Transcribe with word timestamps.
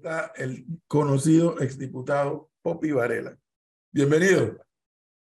está 0.00 0.32
el 0.36 0.64
conocido 0.88 1.60
exdiputado 1.60 2.50
Popi 2.62 2.90
Varela. 2.90 3.38
Bienvenido. 3.92 4.56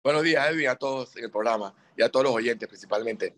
Buenos 0.05 0.23
días, 0.23 0.49
Edwin, 0.49 0.69
a 0.69 0.77
todos 0.77 1.17
en 1.17 1.25
el 1.25 1.31
programa 1.33 1.75
y 1.97 2.03
a 2.03 2.09
todos 2.09 2.27
los 2.27 2.35
oyentes 2.35 2.69
principalmente. 2.69 3.35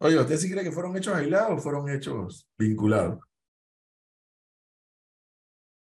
Oye, 0.00 0.18
¿usted 0.18 0.36
sí 0.36 0.50
cree 0.50 0.64
que 0.64 0.70
fueron 0.70 0.94
hechos 0.98 1.14
aislados 1.14 1.58
o 1.58 1.62
fueron 1.62 1.88
hechos 1.88 2.46
vinculados? 2.58 3.20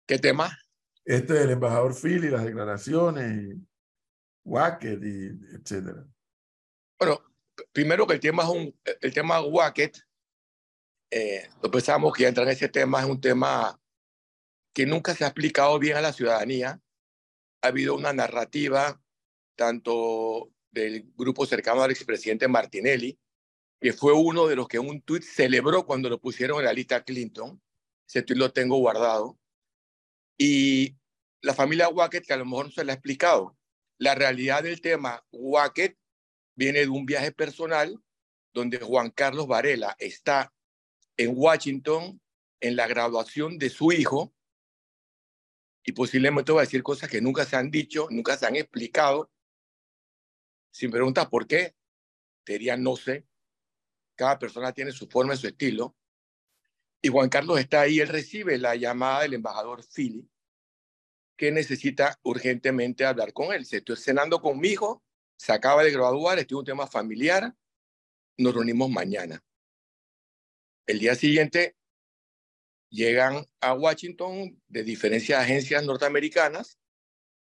¿Qué 0.07 0.17
tema? 0.17 0.49
Este 1.05 1.33
del 1.33 1.51
embajador 1.51 1.93
Phil 1.93 2.23
y 2.23 2.29
las 2.31 2.43
declaraciones, 2.43 3.43
y 3.43 3.67
Wackett, 4.45 5.03
y 5.03 5.27
etcétera. 5.55 6.07
Bueno, 6.97 7.21
primero 7.71 8.07
que 8.07 8.13
el 8.15 8.19
tema 8.19 8.43
es 8.43 8.49
un, 8.49 8.79
el 8.99 9.13
tema 9.13 9.41
Wackett, 9.41 9.99
eh, 11.11 11.47
pensamos 11.71 12.13
que 12.13 12.27
entrar 12.27 12.47
en 12.47 12.53
ese 12.53 12.67
tema 12.67 13.01
es 13.01 13.05
un 13.05 13.21
tema 13.21 13.79
que 14.77 14.85
nunca 14.85 15.15
se 15.15 15.23
ha 15.23 15.29
explicado 15.29 15.79
bien 15.79 15.97
a 15.97 16.01
la 16.01 16.13
ciudadanía. 16.13 16.79
Ha 17.63 17.67
habido 17.67 17.95
una 17.95 18.13
narrativa 18.13 19.01
tanto 19.55 20.51
del 20.69 21.11
grupo 21.15 21.47
cercano 21.47 21.81
al 21.81 21.89
expresidente 21.89 22.47
Martinelli, 22.47 23.17
que 23.81 23.91
fue 23.91 24.13
uno 24.13 24.45
de 24.45 24.55
los 24.55 24.67
que 24.67 24.77
un 24.77 25.01
tuit 25.01 25.23
celebró 25.23 25.83
cuando 25.83 26.09
lo 26.09 26.21
pusieron 26.21 26.59
en 26.59 26.65
la 26.65 26.73
lista 26.73 27.03
Clinton. 27.03 27.59
Ese 28.07 28.21
tuit 28.21 28.37
lo 28.37 28.53
tengo 28.53 28.77
guardado. 28.77 29.39
Y 30.37 30.95
la 31.41 31.55
familia 31.55 31.89
Wackett, 31.89 32.27
que 32.27 32.33
a 32.33 32.37
lo 32.37 32.45
mejor 32.45 32.67
no 32.67 32.71
se 32.71 32.85
le 32.85 32.91
ha 32.91 32.95
explicado. 32.95 33.57
La 33.97 34.13
realidad 34.13 34.61
del 34.61 34.79
tema 34.79 35.25
Wackett 35.31 35.97
viene 36.55 36.81
de 36.81 36.89
un 36.89 37.07
viaje 37.07 37.31
personal 37.31 37.99
donde 38.53 38.77
Juan 38.77 39.09
Carlos 39.09 39.47
Varela 39.47 39.95
está 39.97 40.53
en 41.17 41.31
Washington 41.35 42.21
en 42.59 42.75
la 42.75 42.85
graduación 42.85 43.57
de 43.57 43.71
su 43.71 43.91
hijo 43.91 44.35
y 45.87 45.93
posiblemente 45.93 46.51
va 46.51 46.59
a 46.59 46.65
decir 46.65 46.83
cosas 46.83 47.09
que 47.09 47.21
nunca 47.21 47.45
se 47.45 47.55
han 47.55 47.71
dicho, 47.71 48.07
nunca 48.11 48.35
se 48.35 48.45
han 48.45 48.57
explicado. 48.57 49.31
Si 50.69 50.85
me 50.85 50.91
preguntas 50.91 51.27
por 51.27 51.47
qué, 51.47 51.77
te 52.43 52.53
diría 52.53 52.75
no 52.75 52.97
sé. 52.97 53.25
Cada 54.15 54.37
persona 54.37 54.73
tiene 54.73 54.91
su 54.91 55.07
forma 55.07 55.33
y 55.33 55.37
su 55.37 55.47
estilo. 55.47 55.95
Y 57.01 57.07
Juan 57.07 57.29
Carlos 57.29 57.57
está 57.57 57.81
ahí, 57.81 58.01
él 58.01 58.09
recibe 58.09 58.57
la 58.57 58.75
llamada 58.75 59.21
del 59.21 59.35
embajador 59.35 59.81
Philly, 59.81 60.29
que 61.37 61.53
necesita 61.53 62.19
urgentemente 62.21 63.05
hablar 63.05 63.31
con 63.31 63.53
él. 63.53 63.65
Se 63.65 63.77
estoy 63.77 63.95
cenando 63.95 64.41
con 64.41 64.59
mi 64.59 64.67
hijo, 64.67 65.05
se 65.37 65.53
acaba 65.53 65.83
de 65.85 65.91
graduar, 65.91 66.37
estoy 66.37 66.57
un 66.57 66.65
tema 66.65 66.87
familiar, 66.87 67.55
nos 68.35 68.53
reunimos 68.53 68.89
mañana. 68.89 69.41
El 70.85 70.99
día 70.99 71.15
siguiente 71.15 71.76
llegan 72.89 73.45
a 73.61 73.73
Washington 73.73 74.61
de 74.67 74.83
diferentes 74.83 75.35
agencias 75.35 75.83
norteamericanas 75.83 76.79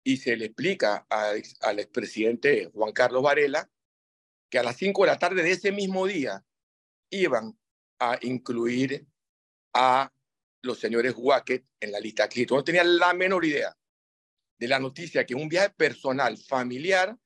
y 0.05 0.19
se 0.19 0.37
le 0.37 0.47
explica 0.47 1.07
al, 1.09 1.43
al 1.61 1.79
expresidente 1.79 2.71
Juan 2.73 2.93
Carlos 2.93 3.23
Varela 3.23 3.71
que 4.49 4.59
a 4.59 4.63
las 4.63 4.77
5 4.77 5.03
de 5.03 5.07
la 5.07 5.19
tarde 5.19 5.43
de 5.43 5.53
ese 5.53 5.73
mismo 5.73 6.07
día 6.07 6.45
iban 7.11 7.59
a 7.99 8.19
incluir 8.23 9.07
a 9.73 10.13
los 10.63 10.79
señores 10.79 11.15
Wackett 11.17 11.65
en 11.81 11.93
la 11.93 12.01
lista 12.01 12.29
Clinton. 12.29 12.59
No 12.59 12.65
tenía 12.65 12.85
la 12.85 13.15
menor 13.15 13.45
idea 13.45 13.77
de 14.59 14.69
la 14.69 14.79
noticia 14.79 15.25
que 15.25 15.35
un 15.35 15.49
viaje 15.49 15.71
personal, 15.71 16.37
familiar, 16.37 17.17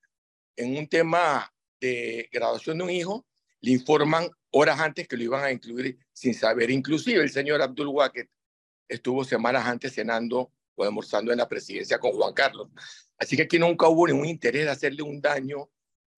en 0.55 0.77
un 0.77 0.87
tema 0.87 1.53
de 1.79 2.29
graduación 2.31 2.77
de 2.77 2.83
un 2.83 2.89
hijo, 2.89 3.25
le 3.61 3.71
informan 3.71 4.29
horas 4.51 4.79
antes 4.79 5.07
que 5.07 5.17
lo 5.17 5.23
iban 5.23 5.43
a 5.43 5.51
incluir 5.51 5.97
sin 6.13 6.33
saber. 6.33 6.69
Inclusive 6.69 7.21
el 7.21 7.29
señor 7.29 7.61
Abdul 7.61 7.87
Wackett 7.87 8.29
estuvo 8.87 9.23
semanas 9.23 9.65
antes 9.65 9.93
cenando 9.93 10.51
o 10.75 10.83
almorzando 10.83 11.31
en 11.31 11.37
la 11.37 11.47
presidencia 11.47 11.99
con 11.99 12.11
Juan 12.11 12.33
Carlos. 12.33 12.69
Así 13.17 13.35
que 13.35 13.43
aquí 13.43 13.59
nunca 13.59 13.87
hubo 13.87 14.07
ningún 14.07 14.27
interés 14.27 14.65
de 14.65 14.71
hacerle 14.71 15.03
un 15.03 15.21
daño 15.21 15.69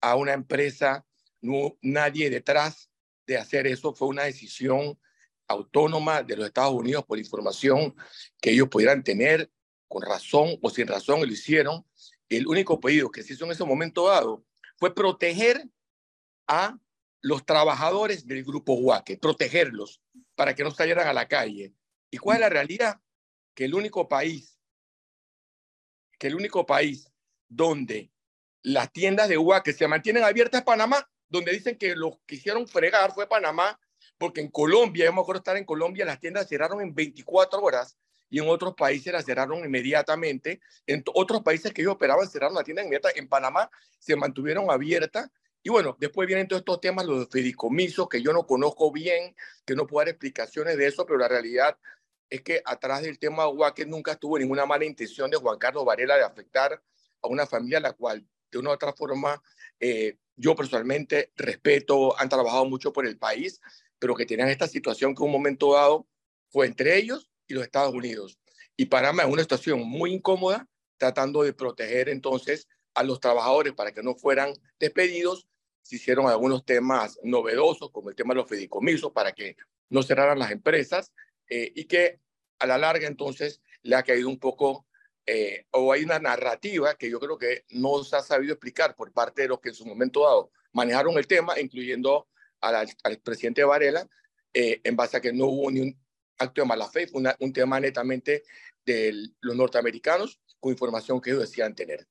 a 0.02 0.16
una 0.16 0.34
empresa, 0.34 1.06
no 1.42 1.78
nadie 1.82 2.30
detrás 2.30 2.90
de 3.26 3.38
hacer 3.38 3.68
eso, 3.68 3.94
fue 3.94 4.08
una 4.08 4.24
decisión 4.24 5.00
autónoma 5.48 6.24
de 6.24 6.38
los 6.38 6.48
Estados 6.48 6.74
Unidos 6.74 7.06
por 7.06 7.20
información 7.20 7.96
que 8.42 8.52
ellos 8.52 8.70
pudieran 8.70 9.04
tener 9.04 9.52
con 9.88 10.02
razón 10.02 10.58
o 10.62 10.70
sin 10.70 10.88
razón, 10.88 11.20
lo 11.22 11.28
hicieron. 11.28 11.86
El 12.28 12.48
único 12.48 12.80
pedido 12.80 13.12
que 13.12 13.22
se 13.22 13.34
hizo 13.34 13.46
en 13.46 13.52
ese 13.52 13.64
momento 13.64 14.08
dado 14.08 14.44
fue 14.78 14.94
proteger 14.94 15.70
a 16.48 16.78
los 17.24 17.46
trabajadores 17.46 18.28
del 18.28 18.44
grupo 18.44 18.74
Huaque, 18.74 19.18
protegerlos 19.18 20.02
para 20.36 20.54
que 20.54 20.64
no 20.64 20.72
salieran 20.72 21.08
a 21.08 21.14
la 21.14 21.28
calle. 21.28 21.74
¿Y 22.12 22.18
cuál 22.18 22.36
es 22.36 22.42
la 22.42 22.50
realidad? 22.50 23.00
Que 23.56 23.66
el 23.66 23.74
único 23.74 24.10
país, 24.10 24.60
que 26.20 26.28
el 26.28 26.36
único 26.36 26.66
país 26.66 27.10
donde 27.48 28.12
las 28.62 28.92
tiendas 28.92 29.30
de 29.30 29.38
Huaque 29.38 29.72
se 29.72 29.88
mantienen 29.88 30.24
abiertas 30.24 30.60
es 30.60 30.66
Panamá, 30.66 31.10
donde 31.30 31.54
dicen 31.54 31.78
que 31.78 31.96
los 31.96 32.20
quisieron 32.26 32.68
fregar 32.68 33.14
fue 33.14 33.28
Panamá, 33.28 33.80
porque 34.18 34.42
en 34.42 34.52
Colombia, 34.52 35.06
yo 35.06 35.14
me 35.14 35.22
acuerdo 35.22 35.40
estar 35.40 35.56
en 35.56 35.66
Colombia, 35.66 36.06
las 36.06 36.20
tiendas 36.20 36.50
cerraron 36.50 36.82
en 36.82 36.94
24 36.94 37.62
horas 37.62 37.98
y 38.30 38.40
en 38.40 38.50
otros 38.50 38.76
países 38.76 39.14
las 39.14 39.24
cerraron 39.24 39.64
inmediatamente. 39.64 40.60
En 40.88 41.04
otros 41.14 41.42
países 41.42 41.72
que 41.72 41.84
ellos 41.84 41.94
operaban 41.94 42.28
cerraron 42.28 42.56
la 42.56 42.64
tienda 42.64 42.82
inmediata. 42.82 43.10
En 43.16 43.30
Panamá 43.30 43.70
se 43.98 44.16
mantuvieron 44.18 44.70
abiertas 44.70 45.30
y 45.64 45.70
bueno, 45.70 45.96
después 45.98 46.28
vienen 46.28 46.48
todos 46.48 46.60
estos 46.60 46.82
temas, 46.82 47.06
los 47.06 47.30
fedicomisos, 47.30 48.10
que 48.10 48.22
yo 48.22 48.34
no 48.34 48.46
conozco 48.46 48.92
bien, 48.92 49.34
que 49.66 49.76
no 49.76 49.88
puedo 49.88 50.02
dar 50.02 50.10
explicaciones 50.10 50.78
de 50.78 50.88
eso, 50.88 51.06
pero 51.06 51.18
la 51.18 51.30
realidad 51.30 51.78
es 52.30 52.42
que 52.42 52.62
atrás 52.66 53.02
del 53.02 53.18
tema 53.18 53.48
Wacker 53.48 53.88
nunca 53.88 54.12
estuvo 54.12 54.38
ninguna 54.38 54.66
mala 54.66 54.84
intención 54.84 55.32
de 55.32 55.38
Juan 55.38 55.58
Carlos 55.58 55.86
Varela 55.86 56.18
de 56.18 56.24
afectar 56.24 56.84
a 57.22 57.28
una 57.28 57.48
familia 57.48 57.78
a 57.78 57.82
la 57.82 57.94
cual, 57.94 58.28
de 58.52 58.58
una 58.58 58.72
u 58.72 58.74
otra 58.74 58.92
forma, 58.92 59.42
eh, 59.80 60.18
yo 60.36 60.54
personalmente 60.54 61.32
respeto, 61.38 62.20
han 62.20 62.28
trabajado 62.28 62.66
mucho 62.66 62.92
por 62.92 63.06
el 63.06 63.18
país, 63.18 63.62
pero 64.00 64.16
que 64.16 64.26
tenían 64.26 64.50
esta 64.50 64.68
situación 64.68 65.16
que 65.16 65.24
un 65.24 65.32
momento 65.32 65.76
dado 65.76 66.08
fue 66.50 66.66
entre 66.66 66.98
ellos 66.98 67.32
y 67.48 67.54
los 67.54 67.64
Estados 67.64 67.94
Unidos. 67.94 68.38
Y 68.76 68.88
Panamá 68.88 69.24
es 69.24 69.30
una 69.30 69.44
situación 69.44 69.80
muy 69.80 70.12
incómoda, 70.12 70.68
tratando 70.98 71.44
de 71.44 71.54
proteger 71.54 72.10
entonces 72.10 72.68
a 72.96 73.04
los 73.04 73.22
trabajadores 73.22 73.74
para 73.74 73.94
que 73.94 74.04
no 74.04 74.16
fueran 74.16 74.54
despedidos 74.80 75.48
se 75.84 75.98
hicieron 75.98 76.28
algunos 76.28 76.66
temas 76.66 77.20
novedosos, 77.24 77.92
como 77.92 78.10
el 78.10 78.16
tema 78.16 78.34
de 78.34 78.40
los 78.40 78.50
fideicomisos, 78.50 79.12
para 79.12 79.34
que 79.34 79.56
no 79.90 80.02
cerraran 80.02 80.40
las 80.40 80.52
empresas 80.52 81.14
eh, 81.48 81.72
y 81.76 81.86
que 81.86 82.20
a 82.60 82.66
la 82.66 82.78
larga 82.78 83.08
entonces 83.08 83.62
le 83.84 83.96
ha 83.96 84.04
caído 84.04 84.30
un 84.30 84.40
poco, 84.40 84.88
eh, 85.26 85.68
o 85.72 85.92
hay 85.92 86.04
una 86.04 86.20
narrativa 86.20 86.96
que 86.96 87.10
yo 87.10 87.20
creo 87.20 87.38
que 87.38 87.66
no 87.70 88.04
se 88.04 88.16
ha 88.16 88.22
sabido 88.22 88.54
explicar 88.54 88.96
por 88.96 89.12
parte 89.12 89.44
de 89.44 89.50
los 89.50 89.60
que 89.60 89.70
en 89.70 89.76
su 89.76 89.86
momento 89.86 90.24
dado 90.24 90.52
manejaron 90.72 91.18
el 91.18 91.28
tema, 91.28 91.60
incluyendo 91.60 92.28
al, 92.62 92.88
presidente 93.22 93.64
Varela, 93.64 94.08
eh, 94.54 94.80
en 94.84 94.96
base 94.96 95.18
a 95.18 95.22
que 95.22 95.34
no 95.34 95.48
hubo 95.48 95.70
ni 95.70 95.82
un 95.82 96.00
acto 96.38 96.62
de 96.62 96.68
mala 96.68 96.90
fe, 96.90 97.08
fue 97.08 97.22
un 97.40 97.54
tema 97.54 97.80
netamente 97.80 98.44
de 98.86 99.30
los 99.42 99.56
norteamericanos 99.56 100.40
con 100.60 100.72
información 100.72 101.20
que 101.20 101.32
ellos 101.32 101.42
decían 101.42 101.76
tener. 101.76 102.08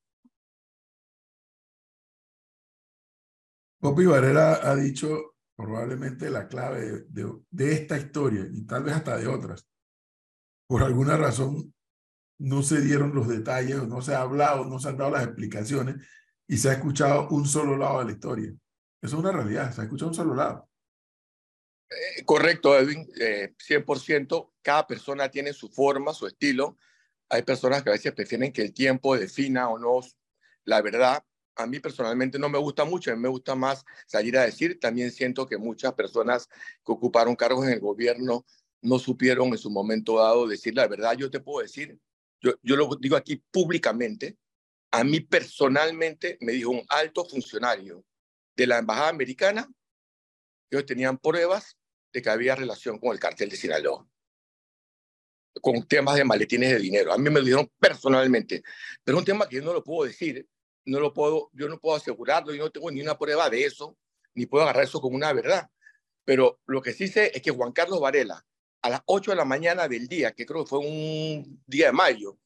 Popi 3.82 4.06
Varela 4.06 4.60
ha 4.62 4.76
dicho 4.76 5.34
probablemente 5.56 6.30
la 6.30 6.46
clave 6.46 7.04
de, 7.08 7.32
de, 7.50 7.72
esta 7.72 7.98
historia 7.98 8.46
y 8.48 8.64
tal 8.64 8.84
vez 8.84 8.94
hasta 8.94 9.16
de 9.16 9.26
otras. 9.26 9.66
Por 10.68 10.84
alguna 10.84 11.16
razón 11.16 11.74
no 12.38 12.62
se 12.62 12.80
dieron 12.80 13.12
los 13.12 13.26
detalles, 13.26 13.82
no 13.88 14.00
se 14.00 14.14
ha 14.14 14.20
hablado, 14.20 14.66
no 14.66 14.78
se 14.78 14.88
han 14.88 14.98
dado 14.98 15.10
las 15.10 15.24
explicaciones 15.24 15.96
y 16.46 16.58
se 16.58 16.70
ha 16.70 16.74
escuchado 16.74 17.28
un 17.30 17.44
solo 17.44 17.76
lado 17.76 17.98
de 17.98 18.04
la 18.04 18.12
historia. 18.12 18.50
Eso 19.02 19.16
es 19.16 19.20
una 19.20 19.32
realidad, 19.32 19.72
se 19.72 19.80
ha 19.80 19.84
escuchado 19.84 20.10
un 20.10 20.14
solo 20.14 20.36
lado. 20.36 20.70
Eh, 21.90 22.24
correcto, 22.24 22.78
Edwin, 22.78 23.04
eh, 23.20 23.52
100%. 23.58 24.52
Cada 24.62 24.86
persona 24.86 25.28
tiene 25.28 25.52
su 25.52 25.68
forma, 25.68 26.14
su 26.14 26.28
estilo. 26.28 26.78
Hay 27.28 27.42
personas 27.42 27.82
que 27.82 27.90
a 27.90 27.94
veces 27.94 28.12
prefieren 28.12 28.52
que 28.52 28.62
el 28.62 28.72
tiempo 28.72 29.16
defina 29.16 29.68
o 29.70 29.76
no 29.76 29.98
la 30.66 30.80
verdad 30.82 31.24
a 31.56 31.66
mí 31.66 31.80
personalmente 31.80 32.38
no 32.38 32.48
me 32.48 32.58
gusta 32.58 32.84
mucho, 32.84 33.10
a 33.10 33.16
mí 33.16 33.22
me 33.22 33.28
gusta 33.28 33.54
más 33.54 33.84
salir 34.06 34.36
a 34.38 34.44
decir. 34.44 34.78
También 34.80 35.10
siento 35.10 35.46
que 35.46 35.58
muchas 35.58 35.92
personas 35.94 36.48
que 36.84 36.92
ocuparon 36.92 37.36
cargos 37.36 37.66
en 37.66 37.72
el 37.72 37.80
gobierno 37.80 38.44
no 38.80 38.98
supieron 38.98 39.48
en 39.48 39.58
su 39.58 39.70
momento 39.70 40.18
dado 40.18 40.46
decir 40.46 40.74
la 40.74 40.88
verdad. 40.88 41.16
Yo 41.16 41.30
te 41.30 41.40
puedo 41.40 41.62
decir, 41.62 41.98
yo, 42.40 42.52
yo 42.62 42.76
lo 42.76 42.88
digo 42.96 43.16
aquí 43.16 43.42
públicamente, 43.50 44.36
a 44.90 45.04
mí 45.04 45.20
personalmente 45.20 46.38
me 46.40 46.52
dijo 46.52 46.70
un 46.70 46.84
alto 46.88 47.24
funcionario 47.24 48.04
de 48.56 48.66
la 48.66 48.78
Embajada 48.78 49.08
Americana 49.08 49.68
que 50.68 50.76
ellos 50.76 50.86
tenían 50.86 51.18
pruebas 51.18 51.76
de 52.12 52.20
que 52.20 52.30
había 52.30 52.54
relación 52.54 52.98
con 52.98 53.12
el 53.12 53.20
cartel 53.20 53.48
de 53.48 53.56
Sinaloa 53.56 54.06
con 55.60 55.86
temas 55.86 56.16
de 56.16 56.24
maletines 56.24 56.70
de 56.70 56.78
dinero. 56.78 57.12
A 57.12 57.18
mí 57.18 57.24
me 57.24 57.40
lo 57.40 57.44
dijeron 57.44 57.70
personalmente, 57.78 58.62
pero 59.04 59.18
es 59.18 59.20
un 59.20 59.24
tema 59.24 59.48
que 59.48 59.56
yo 59.56 59.62
no 59.62 59.72
lo 59.72 59.84
puedo 59.84 60.08
decir 60.08 60.46
no 60.84 61.00
lo 61.00 61.12
puedo, 61.12 61.50
yo 61.52 61.68
no 61.68 61.78
puedo 61.78 61.96
asegurarlo, 61.96 62.54
yo 62.54 62.64
no 62.64 62.70
tengo 62.70 62.90
ni 62.90 63.00
una 63.00 63.18
prueba 63.18 63.48
de 63.48 63.64
eso, 63.64 63.96
ni 64.34 64.46
puedo 64.46 64.64
agarrar 64.64 64.84
eso 64.84 65.00
como 65.00 65.16
una 65.16 65.32
verdad. 65.32 65.70
Pero 66.24 66.60
lo 66.66 66.80
que 66.82 66.92
sí 66.92 67.08
sé 67.08 67.30
es 67.34 67.42
que 67.42 67.50
Juan 67.50 67.72
Carlos 67.72 68.00
Varela 68.00 68.44
a 68.82 68.90
las 68.90 69.02
8 69.06 69.30
de 69.30 69.36
la 69.36 69.44
mañana 69.44 69.86
del 69.88 70.08
día, 70.08 70.32
que 70.32 70.44
creo 70.44 70.64
que 70.64 70.70
fue 70.70 70.80
un 70.80 71.62
día 71.66 71.86
de 71.86 71.92
mayo, 71.92 72.36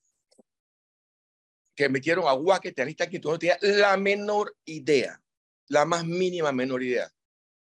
que 1.75 1.89
metieron 1.89 2.29
a 2.29 2.33
Guaque, 2.33 2.75
Anita 2.77 3.09
Quinto, 3.09 3.31
no 3.31 3.39
tenía 3.39 3.59
la 3.61 3.97
menor 3.97 4.55
idea, 4.65 5.23
la 5.69 5.85
más 5.85 6.05
mínima 6.05 6.53
menor 6.53 6.83
idea 6.83 7.11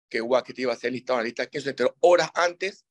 que 0.10 0.22
Guaque 0.22 0.54
iba 0.58 0.72
a 0.72 0.78
ser 0.78 0.92
listado 0.92 1.18
en 1.20 1.24
la 1.24 1.28
lista 1.28 1.48
15, 1.48 1.74
pero 1.74 1.96
horas 2.00 2.30
antes, 2.36 2.86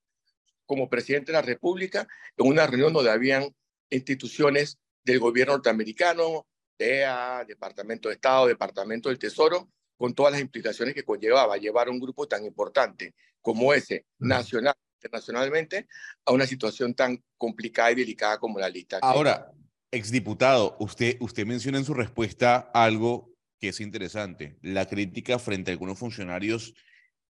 como 0.66 0.88
presidente 0.88 1.30
de 1.30 1.38
la 1.38 1.42
República, 1.42 2.08
en 2.36 2.46
una 2.48 2.66
reunión 2.66 2.92
donde 2.92 3.12
habían 3.12 3.54
instituciones 3.90 4.78
del 5.04 5.20
gobierno 5.20 5.54
norteamericano, 5.54 6.46
DEA, 6.82 7.44
Departamento 7.46 8.08
de 8.08 8.16
Estado, 8.16 8.46
Departamento 8.46 9.08
del 9.08 9.18
Tesoro, 9.18 9.70
con 9.96 10.14
todas 10.14 10.32
las 10.32 10.40
implicaciones 10.40 10.94
que 10.94 11.04
conllevaba 11.04 11.56
llevar 11.56 11.88
un 11.88 12.00
grupo 12.00 12.26
tan 12.26 12.44
importante 12.44 13.14
como 13.40 13.72
ese, 13.72 14.06
nacional, 14.18 14.74
internacionalmente, 14.98 15.86
a 16.24 16.32
una 16.32 16.46
situación 16.46 16.94
tan 16.94 17.22
complicada 17.36 17.92
y 17.92 17.96
delicada 17.96 18.38
como 18.38 18.58
la 18.58 18.68
lista. 18.68 18.98
Ahora, 19.02 19.50
exdiputado, 19.90 20.76
usted, 20.80 21.16
usted 21.20 21.46
menciona 21.46 21.78
en 21.78 21.84
su 21.84 21.94
respuesta 21.94 22.70
algo 22.72 23.32
que 23.60 23.68
es 23.68 23.80
interesante, 23.80 24.58
la 24.62 24.86
crítica 24.86 25.38
frente 25.38 25.70
a 25.70 25.74
algunos 25.74 25.98
funcionarios 25.98 26.74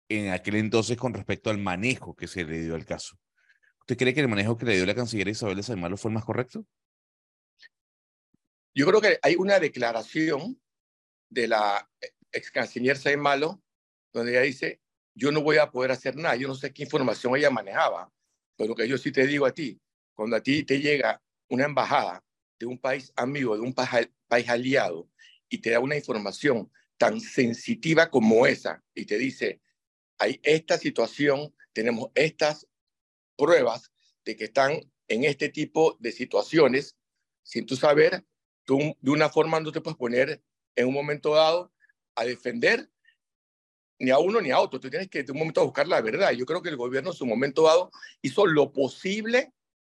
en 0.08 0.32
aquel 0.32 0.56
entonces 0.56 0.96
con 0.96 1.14
respecto 1.14 1.50
al 1.50 1.58
manejo 1.58 2.16
que 2.16 2.26
se 2.26 2.44
le 2.44 2.62
dio 2.62 2.74
al 2.74 2.84
caso. 2.84 3.16
¿Usted 3.80 3.96
cree 3.96 4.14
que 4.14 4.20
el 4.20 4.28
manejo 4.28 4.56
que 4.56 4.66
le 4.66 4.74
dio 4.74 4.86
la 4.86 4.94
canciller 4.94 5.28
Isabel 5.28 5.56
de 5.56 5.62
Saimalo 5.62 5.96
fue 5.96 6.10
el 6.10 6.14
más 6.14 6.24
correcto? 6.24 6.66
Yo 8.76 8.84
creo 8.84 9.00
que 9.00 9.18
hay 9.22 9.36
una 9.36 9.58
declaración 9.58 10.60
de 11.30 11.48
la 11.48 11.90
ex 12.30 12.50
canciller 12.50 12.98
Saimalo 12.98 13.62
donde 14.12 14.32
ella 14.32 14.42
dice, 14.42 14.82
yo 15.14 15.32
no 15.32 15.40
voy 15.40 15.56
a 15.56 15.70
poder 15.70 15.92
hacer 15.92 16.14
nada, 16.14 16.36
yo 16.36 16.46
no 16.46 16.54
sé 16.54 16.74
qué 16.74 16.82
información 16.82 17.34
ella 17.34 17.48
manejaba, 17.48 18.12
pero 18.54 18.74
que 18.74 18.86
yo 18.86 18.98
sí 18.98 19.10
te 19.12 19.26
digo 19.26 19.46
a 19.46 19.54
ti, 19.54 19.80
cuando 20.14 20.36
a 20.36 20.42
ti 20.42 20.62
te 20.62 20.78
llega 20.78 21.22
una 21.48 21.64
embajada 21.64 22.22
de 22.58 22.66
un 22.66 22.78
país 22.78 23.14
amigo, 23.16 23.54
de 23.54 23.62
un 23.62 23.74
país 23.74 24.48
aliado, 24.48 25.08
y 25.48 25.58
te 25.58 25.70
da 25.70 25.80
una 25.80 25.96
información 25.96 26.70
tan 26.98 27.18
sensitiva 27.18 28.10
como 28.10 28.46
esa, 28.46 28.84
y 28.94 29.06
te 29.06 29.16
dice, 29.16 29.62
hay 30.18 30.38
esta 30.42 30.76
situación, 30.76 31.54
tenemos 31.72 32.10
estas 32.14 32.66
pruebas 33.38 33.90
de 34.26 34.36
que 34.36 34.44
están 34.44 34.80
en 35.08 35.24
este 35.24 35.48
tipo 35.48 35.96
de 35.98 36.12
situaciones, 36.12 36.94
sin 37.42 37.64
tú 37.64 37.76
saber, 37.76 38.24
tú 38.66 38.94
de 39.00 39.10
una 39.10 39.30
forma 39.30 39.58
no 39.60 39.72
te 39.72 39.80
puedes 39.80 39.96
poner 39.96 40.42
en 40.74 40.86
un 40.86 40.92
momento 40.92 41.34
dado 41.34 41.72
a 42.14 42.24
defender 42.24 42.90
ni 43.98 44.10
a 44.10 44.18
uno 44.18 44.42
ni 44.42 44.50
a 44.50 44.60
otro. 44.60 44.78
Tú 44.78 44.90
tienes 44.90 45.08
que 45.08 45.22
de 45.22 45.32
un 45.32 45.38
momento 45.38 45.62
a 45.62 45.64
buscar 45.64 45.88
la 45.88 46.02
verdad. 46.02 46.32
Yo 46.32 46.44
creo 46.44 46.60
que 46.60 46.68
el 46.68 46.76
gobierno 46.76 47.10
en 47.10 47.16
su 47.16 47.24
momento 47.24 47.62
dado 47.62 47.90
hizo 48.20 48.44
lo 48.44 48.72
posible 48.72 49.52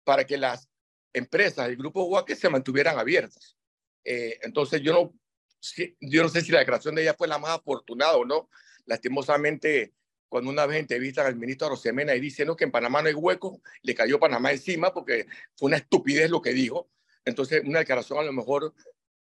para 0.04 0.24
que 0.24 0.38
las 0.38 0.68
empresas 1.12 1.66
del 1.66 1.76
grupo 1.76 2.04
Huaque 2.04 2.36
se 2.36 2.48
mantuvieran 2.48 2.98
abiertas. 2.98 3.56
Eh, 4.04 4.38
entonces 4.42 4.80
yo 4.82 4.92
no, 4.92 5.14
yo 6.00 6.22
no 6.22 6.28
sé 6.28 6.42
si 6.42 6.52
la 6.52 6.60
declaración 6.60 6.94
de 6.94 7.02
ella 7.02 7.14
fue 7.14 7.26
la 7.26 7.38
más 7.38 7.50
afortunada 7.50 8.16
o 8.16 8.24
no. 8.24 8.48
Lastimosamente, 8.84 9.94
cuando 10.28 10.50
una 10.50 10.66
vez 10.66 10.78
entrevistan 10.78 11.26
al 11.26 11.36
ministro 11.36 11.70
Rosemena 11.70 12.14
y 12.14 12.20
dice 12.20 12.46
que 12.56 12.64
en 12.64 12.70
Panamá 12.70 13.02
no 13.02 13.08
hay 13.08 13.14
hueco, 13.14 13.60
le 13.82 13.94
cayó 13.94 14.20
Panamá 14.20 14.52
encima 14.52 14.92
porque 14.92 15.26
fue 15.56 15.68
una 15.68 15.78
estupidez 15.78 16.30
lo 16.30 16.40
que 16.40 16.52
dijo. 16.52 16.88
Entonces, 17.28 17.62
una 17.64 17.80
declaración 17.80 18.18
a 18.18 18.22
lo 18.22 18.32
mejor, 18.32 18.74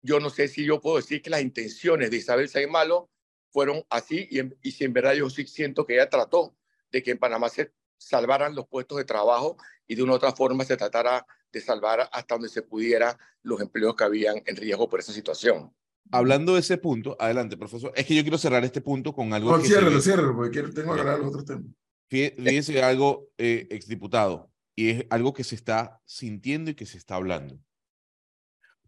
yo 0.02 0.19
no 0.19 0.30
sé 0.30 0.48
si 0.48 0.66
yo 0.66 0.80
puedo 0.80 0.98
decir 0.98 1.22
que 1.22 1.30
las 1.30 1.42
intenciones 1.42 2.12
de 2.12 2.18
Isabel 2.18 2.50
Saimalo 2.50 3.10
fueron 3.50 3.84
así 3.90 4.28
y, 4.30 4.40
y 4.62 4.72
si 4.72 4.84
en 4.84 4.94
verdad 4.94 5.13
yo 5.13 5.30
sí 5.30 5.46
siento 5.48 5.86
que 5.86 5.96
ella 5.96 6.10
trató 6.10 6.56
de 6.92 7.02
que 7.02 7.12
en 7.12 7.18
Panamá 7.18 7.50
se 7.50 7.72
salvaran 7.98 8.56
los 8.56 8.68
puestos 8.68 8.98
de 8.98 9.06
trabajo 9.06 9.57
y 9.88 9.96
de 9.96 10.04
una 10.04 10.13
otra 10.13 10.31
forma 10.31 10.63
se 10.63 10.78
tratara 10.78 11.25
de 11.52 11.62
salvar 11.62 12.10
hasta 12.12 12.36
donde 12.36 12.50
se 12.50 12.62
pudiera 12.62 13.18
los 13.42 13.62
empleos 13.62 13.96
que 13.96 14.04
habían 14.04 14.42
en 14.46 14.56
riesgo 14.56 14.90
por 14.90 15.00
esa 15.00 15.13
situación. 15.13 15.74
Hablando 16.12 16.54
de 16.54 16.60
ese 16.60 16.78
punto, 16.78 17.16
adelante, 17.19 17.57
profesor. 17.57 17.92
Es 17.96 18.06
que 18.06 18.13
yo 18.13 18.22
quiero 18.22 18.38
cerrar 18.38 18.63
este 18.63 18.81
punto 18.81 19.13
con 19.13 19.34
algo. 19.34 19.57
No, 19.57 19.63
ciérralo, 19.63 20.00
ciérralo, 20.02 20.36
porque 20.36 20.52
quiero, 20.52 20.74
tengo 20.74 20.94
que 20.94 21.00
hablar 21.00 21.19
los 21.19 21.30
otros 21.30 21.46
temas. 21.46 21.66
Fíjense 22.10 22.84
algo, 22.84 23.30
eh, 23.38 23.68
exdiputado, 23.72 24.52
y 24.75 24.90
es 24.92 25.06
algo 25.10 25.34
que 25.34 25.44
se 25.44 25.56
está 25.56 26.02
sintiendo 26.06 26.69
y 26.69 26.75
que 26.75 26.86
se 26.86 26.98
está 26.98 27.16
hablando. 27.16 27.60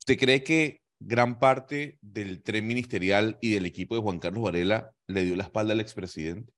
¿Usted 0.08 0.20
cree 0.20 0.42
que 0.42 0.82
gran 1.02 1.38
parte 1.38 1.98
del 2.00 2.42
tren 2.42 2.66
ministerial 2.66 3.38
y 3.42 3.54
del 3.54 3.66
equipo 3.66 3.94
de 3.94 4.02
Juan 4.02 4.20
Carlos 4.20 4.42
Varela 4.42 4.96
le 5.06 5.26
dio 5.26 5.36
la 5.36 5.44
espalda 5.44 5.74
al 5.74 5.82
expresidente? 5.82 6.54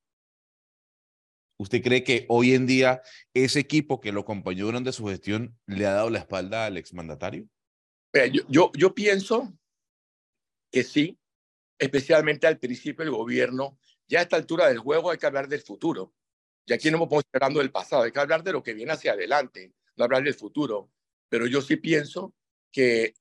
¿Usted 1.58 1.82
cree 1.82 2.04
que 2.04 2.26
hoy 2.28 2.54
en 2.54 2.68
día 2.68 3.02
ese 3.34 3.58
equipo 3.58 4.00
que 4.00 4.12
lo 4.12 4.20
acompañó 4.20 4.66
durante 4.66 4.92
su 4.92 5.04
gestión 5.06 5.58
le 5.66 5.84
ha 5.86 5.94
dado 5.94 6.10
la 6.10 6.20
espalda 6.20 6.66
al 6.66 6.76
exmandatario? 6.76 7.48
Yo, 8.48 8.70
yo, 8.72 8.94
pienso 8.94 9.52
que 10.70 10.84
sí, 10.84 11.18
especialmente 11.76 12.46
al 12.46 12.60
principio 12.60 13.04
del 13.04 13.12
gobierno. 13.12 13.80
Ya 14.06 14.20
a 14.20 14.22
esta 14.22 14.36
altura 14.36 14.68
del 14.68 14.78
juego 14.78 15.10
hay 15.10 15.18
que 15.18 15.26
hablar 15.26 15.48
del 15.48 15.62
futuro. 15.62 16.14
Y 16.66 16.72
aquí 16.72 16.88
no 16.88 16.98
estamos 16.98 17.24
esperando 17.24 17.58
del 17.58 17.72
pasado, 17.72 18.04
hay 18.04 18.12
que 18.12 18.20
hablar 18.20 18.44
de 18.44 18.52
lo 18.52 18.62
que 18.62 18.74
viene 18.74 18.92
hacia 18.92 19.14
adelante, 19.14 19.72
no 19.96 20.04
hablar 20.04 20.22
del 20.22 20.34
futuro. 20.34 20.92
Pero 21.28 21.48
yo 21.48 21.60
sí 21.60 21.74
pienso 21.74 22.32
que, 22.70 23.14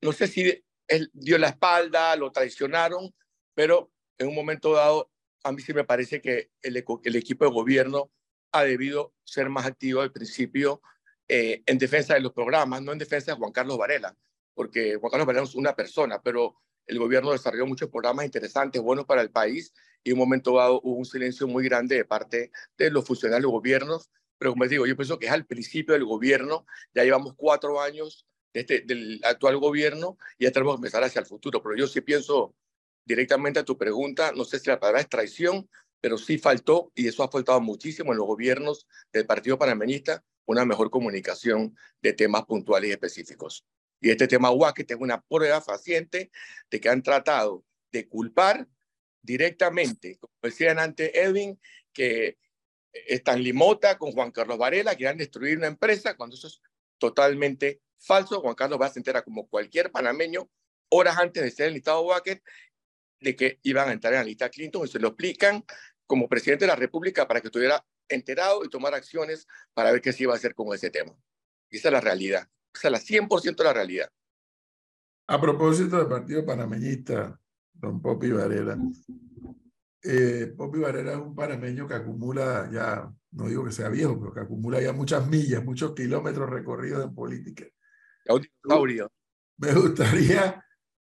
no 0.00 0.12
sé 0.12 0.28
si 0.28 0.64
él 0.86 1.10
dio 1.12 1.38
la 1.38 1.48
espalda, 1.48 2.16
lo 2.16 2.32
traicionaron, 2.32 3.14
pero 3.54 3.90
en 4.18 4.28
un 4.28 4.34
momento 4.34 4.72
dado 4.72 5.10
a 5.44 5.52
mí 5.52 5.62
sí 5.62 5.72
me 5.72 5.84
parece 5.84 6.20
que 6.20 6.50
el, 6.62 6.84
el 7.04 7.16
equipo 7.16 7.44
de 7.44 7.50
gobierno 7.50 8.10
ha 8.52 8.64
debido 8.64 9.14
ser 9.24 9.48
más 9.48 9.66
activo 9.66 10.00
al 10.00 10.12
principio 10.12 10.82
eh, 11.28 11.62
en 11.66 11.78
defensa 11.78 12.14
de 12.14 12.20
los 12.20 12.32
programas, 12.32 12.82
no 12.82 12.92
en 12.92 12.98
defensa 12.98 13.32
de 13.32 13.38
Juan 13.38 13.52
Carlos 13.52 13.78
Varela, 13.78 14.16
porque 14.54 14.96
Juan 14.96 15.10
Carlos 15.10 15.26
Varela 15.26 15.44
es 15.44 15.54
una 15.54 15.74
persona, 15.74 16.20
pero 16.22 16.56
el 16.86 16.98
gobierno 16.98 17.32
desarrolló 17.32 17.66
muchos 17.66 17.90
programas 17.90 18.24
interesantes, 18.24 18.80
buenos 18.80 19.04
para 19.04 19.20
el 19.20 19.30
país, 19.30 19.74
y 20.02 20.10
en 20.10 20.14
un 20.14 20.20
momento 20.20 20.56
dado 20.56 20.80
hubo 20.82 20.96
un 20.96 21.04
silencio 21.04 21.46
muy 21.46 21.64
grande 21.64 21.96
de 21.96 22.04
parte 22.04 22.50
de 22.78 22.90
los 22.90 23.04
funcionarios 23.04 23.50
gobiernos, 23.50 24.10
pero 24.38 24.52
como 24.52 24.64
les 24.64 24.70
digo, 24.70 24.86
yo 24.86 24.96
pienso 24.96 25.18
que 25.18 25.26
es 25.26 25.32
al 25.32 25.44
principio 25.44 25.92
del 25.92 26.04
gobierno, 26.04 26.64
ya 26.94 27.04
llevamos 27.04 27.34
cuatro 27.36 27.80
años 27.80 28.26
este, 28.52 28.80
del 28.80 29.20
actual 29.24 29.58
gobierno 29.58 30.18
y 30.38 30.44
ya 30.44 30.52
tenemos 30.52 30.74
que 30.74 30.78
empezar 30.78 31.04
hacia 31.04 31.20
el 31.20 31.26
futuro, 31.26 31.62
pero 31.62 31.76
yo 31.76 31.86
sí 31.86 32.00
pienso 32.00 32.54
directamente 33.04 33.60
a 33.60 33.64
tu 33.64 33.78
pregunta, 33.78 34.32
no 34.32 34.44
sé 34.44 34.58
si 34.58 34.68
la 34.68 34.78
palabra 34.78 35.00
es 35.00 35.08
traición, 35.08 35.68
pero 36.00 36.18
sí 36.18 36.38
faltó, 36.38 36.92
y 36.94 37.08
eso 37.08 37.22
ha 37.24 37.30
faltado 37.30 37.60
muchísimo 37.60 38.12
en 38.12 38.18
los 38.18 38.26
gobiernos 38.26 38.86
del 39.12 39.26
Partido 39.26 39.58
Panameñista, 39.58 40.22
una 40.46 40.64
mejor 40.64 40.90
comunicación 40.90 41.76
de 42.00 42.12
temas 42.12 42.44
puntuales 42.44 42.90
y 42.90 42.92
específicos. 42.92 43.64
Y 44.00 44.10
este 44.10 44.28
tema 44.28 44.50
que 44.74 44.86
es 44.88 44.96
una 44.98 45.20
prueba 45.20 45.60
faciente 45.60 46.30
de 46.70 46.80
que 46.80 46.88
han 46.88 47.02
tratado 47.02 47.64
de 47.90 48.08
culpar 48.08 48.68
directamente, 49.22 50.18
como 50.18 50.32
decían 50.42 50.78
antes 50.78 51.10
Edwin, 51.14 51.60
que 51.92 52.38
están 52.92 53.42
Limota 53.42 53.98
con 53.98 54.12
Juan 54.12 54.30
Carlos 54.30 54.58
Varela, 54.58 54.96
que 54.96 55.08
han 55.08 55.18
destruir 55.18 55.58
una 55.58 55.66
empresa, 55.66 56.16
cuando 56.16 56.36
eso 56.36 56.46
es 56.46 56.62
totalmente 56.98 57.80
falso. 57.98 58.40
Juan 58.40 58.54
Carlos 58.54 58.80
va 58.80 58.88
se 58.88 58.98
entera 58.98 59.22
como 59.22 59.48
cualquier 59.48 59.90
panameño 59.90 60.48
horas 60.90 61.18
antes 61.18 61.42
de 61.42 61.50
ser 61.50 61.68
el 61.68 61.74
listado 61.74 62.02
Wacker 62.02 62.42
de 63.20 63.36
que 63.36 63.58
iban 63.62 63.88
a 63.88 63.92
entrar 63.92 64.12
en 64.14 64.20
la 64.20 64.24
lista 64.24 64.48
Clinton 64.48 64.84
y 64.84 64.88
se 64.88 64.98
lo 64.98 65.08
explican 65.08 65.64
como 66.06 66.28
presidente 66.28 66.64
de 66.64 66.68
la 66.68 66.76
República 66.76 67.26
para 67.26 67.40
que 67.40 67.48
estuviera 67.48 67.84
enterado 68.08 68.64
y 68.64 68.70
tomar 68.70 68.94
acciones 68.94 69.46
para 69.74 69.92
ver 69.92 70.00
qué 70.00 70.12
se 70.12 70.22
iba 70.22 70.32
a 70.32 70.36
hacer 70.36 70.54
con 70.54 70.72
ese 70.74 70.90
tema. 70.90 71.12
esa 71.70 71.88
es 71.88 71.92
la 71.92 72.00
realidad. 72.00 72.48
Esa 72.72 72.88
es 72.88 72.92
la 72.92 73.00
100% 73.00 73.62
la 73.62 73.72
realidad. 73.72 74.08
A 75.26 75.40
propósito 75.40 75.98
del 75.98 76.06
Partido 76.06 76.46
Panameñista, 76.46 77.38
don 77.74 78.00
Popi 78.00 78.30
Varela. 78.30 78.78
Eh, 80.02 80.54
Popi 80.56 80.78
Varela 80.78 81.12
es 81.12 81.18
un 81.18 81.34
panameño 81.34 81.86
que 81.86 81.94
acumula 81.94 82.70
ya, 82.72 83.12
no 83.32 83.48
digo 83.48 83.64
que 83.64 83.72
sea 83.72 83.88
viejo, 83.88 84.18
pero 84.18 84.32
que 84.32 84.40
acumula 84.40 84.80
ya 84.80 84.92
muchas 84.92 85.26
millas, 85.26 85.62
muchos 85.64 85.94
kilómetros 85.94 86.48
recorridos 86.48 87.04
en 87.04 87.14
política. 87.14 87.66
Me 89.58 89.72
gustaría 89.74 90.64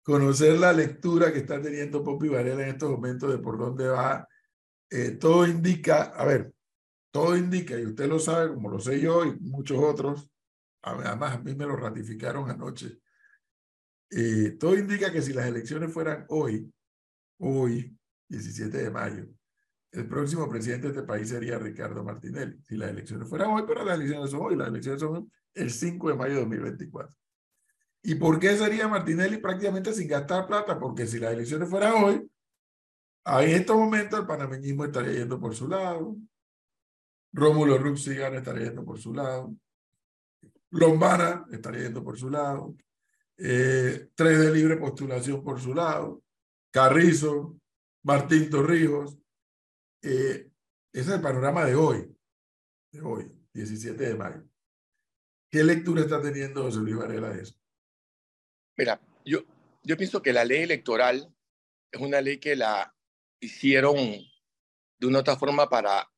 conocer 0.03 0.59
la 0.59 0.73
lectura 0.73 1.31
que 1.31 1.39
está 1.39 1.61
teniendo 1.61 2.03
Popi 2.03 2.27
Varela 2.27 2.63
en 2.63 2.69
estos 2.69 2.89
momentos 2.89 3.31
de 3.31 3.37
por 3.37 3.57
dónde 3.57 3.87
va. 3.87 4.27
Eh, 4.89 5.11
todo 5.11 5.47
indica, 5.47 6.03
a 6.03 6.25
ver, 6.25 6.53
todo 7.11 7.37
indica, 7.37 7.79
y 7.79 7.85
usted 7.85 8.07
lo 8.07 8.19
sabe 8.19 8.53
como 8.53 8.69
lo 8.69 8.79
sé 8.79 8.99
yo 8.99 9.25
y 9.25 9.39
muchos 9.39 9.77
otros, 9.79 10.29
además 10.81 11.35
a 11.35 11.39
mí 11.39 11.55
me 11.55 11.65
lo 11.65 11.75
ratificaron 11.75 12.49
anoche, 12.49 12.99
eh, 14.11 14.57
todo 14.59 14.77
indica 14.77 15.11
que 15.11 15.21
si 15.21 15.33
las 15.33 15.47
elecciones 15.47 15.91
fueran 15.91 16.25
hoy, 16.29 16.71
hoy, 17.39 17.97
17 18.27 18.77
de 18.77 18.91
mayo, 18.91 19.27
el 19.93 20.07
próximo 20.07 20.49
presidente 20.49 20.87
de 20.87 20.93
este 20.93 21.07
país 21.07 21.29
sería 21.29 21.59
Ricardo 21.59 22.03
Martinelli. 22.03 22.59
Si 22.63 22.75
las 22.75 22.89
elecciones 22.89 23.29
fueran 23.29 23.51
hoy, 23.51 23.63
pero 23.67 23.85
las 23.85 23.95
elecciones 23.95 24.31
son 24.31 24.41
hoy, 24.41 24.55
las 24.55 24.67
elecciones 24.67 24.99
son 24.99 25.31
el 25.53 25.69
5 25.69 26.09
de 26.09 26.15
mayo 26.15 26.33
de 26.33 26.39
2024. 26.41 27.15
¿Y 28.01 28.15
por 28.15 28.39
qué 28.39 28.57
sería 28.57 28.87
Martinelli 28.87 29.37
prácticamente 29.37 29.93
sin 29.93 30.07
gastar 30.07 30.47
plata? 30.47 30.79
Porque 30.79 31.05
si 31.05 31.19
las 31.19 31.31
elecciones 31.31 31.69
fueran 31.69 32.03
hoy, 32.03 32.29
en 33.25 33.49
estos 33.49 33.77
momentos 33.77 34.19
el 34.19 34.25
panameñismo 34.25 34.83
estaría 34.83 35.13
yendo 35.13 35.39
por 35.39 35.55
su 35.55 35.67
lado. 35.67 36.17
Rómulo 37.31 37.77
Rux 37.77 38.07
estaría 38.07 38.65
yendo 38.65 38.83
por 38.83 38.99
su 38.99 39.13
lado. 39.13 39.53
Lombana 40.71 41.45
estaría 41.51 41.83
yendo 41.83 42.03
por 42.03 42.17
su 42.17 42.31
lado. 42.31 42.75
Eh, 43.37 44.09
tres 44.15 44.39
de 44.39 44.51
libre 44.51 44.77
postulación 44.77 45.43
por 45.43 45.61
su 45.61 45.73
lado. 45.73 46.23
Carrizo, 46.71 47.57
Martín 48.01 48.49
Torrijos. 48.49 49.22
Eh, 50.03 50.51
ese 50.91 51.09
es 51.09 51.15
el 51.15 51.21
panorama 51.21 51.65
de 51.65 51.75
hoy, 51.75 52.13
de 52.91 53.01
hoy, 53.01 53.31
17 53.53 54.03
de 54.03 54.15
mayo. 54.15 54.43
¿Qué 55.49 55.63
lectura 55.63 56.01
está 56.01 56.21
teniendo 56.21 56.63
José 56.63 56.79
Luis 56.79 56.97
Varela 56.97 57.29
de 57.29 57.43
eso? 57.43 57.55
Mira, 58.75 58.99
yo, 59.23 59.45
yo 59.83 59.95
pienso 59.95 60.21
que 60.21 60.33
la 60.33 60.43
ley 60.43 60.63
electoral 60.63 61.33
es 61.91 62.01
una 62.01 62.19
ley 62.19 62.37
que 62.37 62.55
la 62.55 62.93
hicieron 63.39 63.95
de 63.95 65.07
una 65.07 65.19
otra 65.19 65.37
forma 65.37 65.69
para 65.69 66.11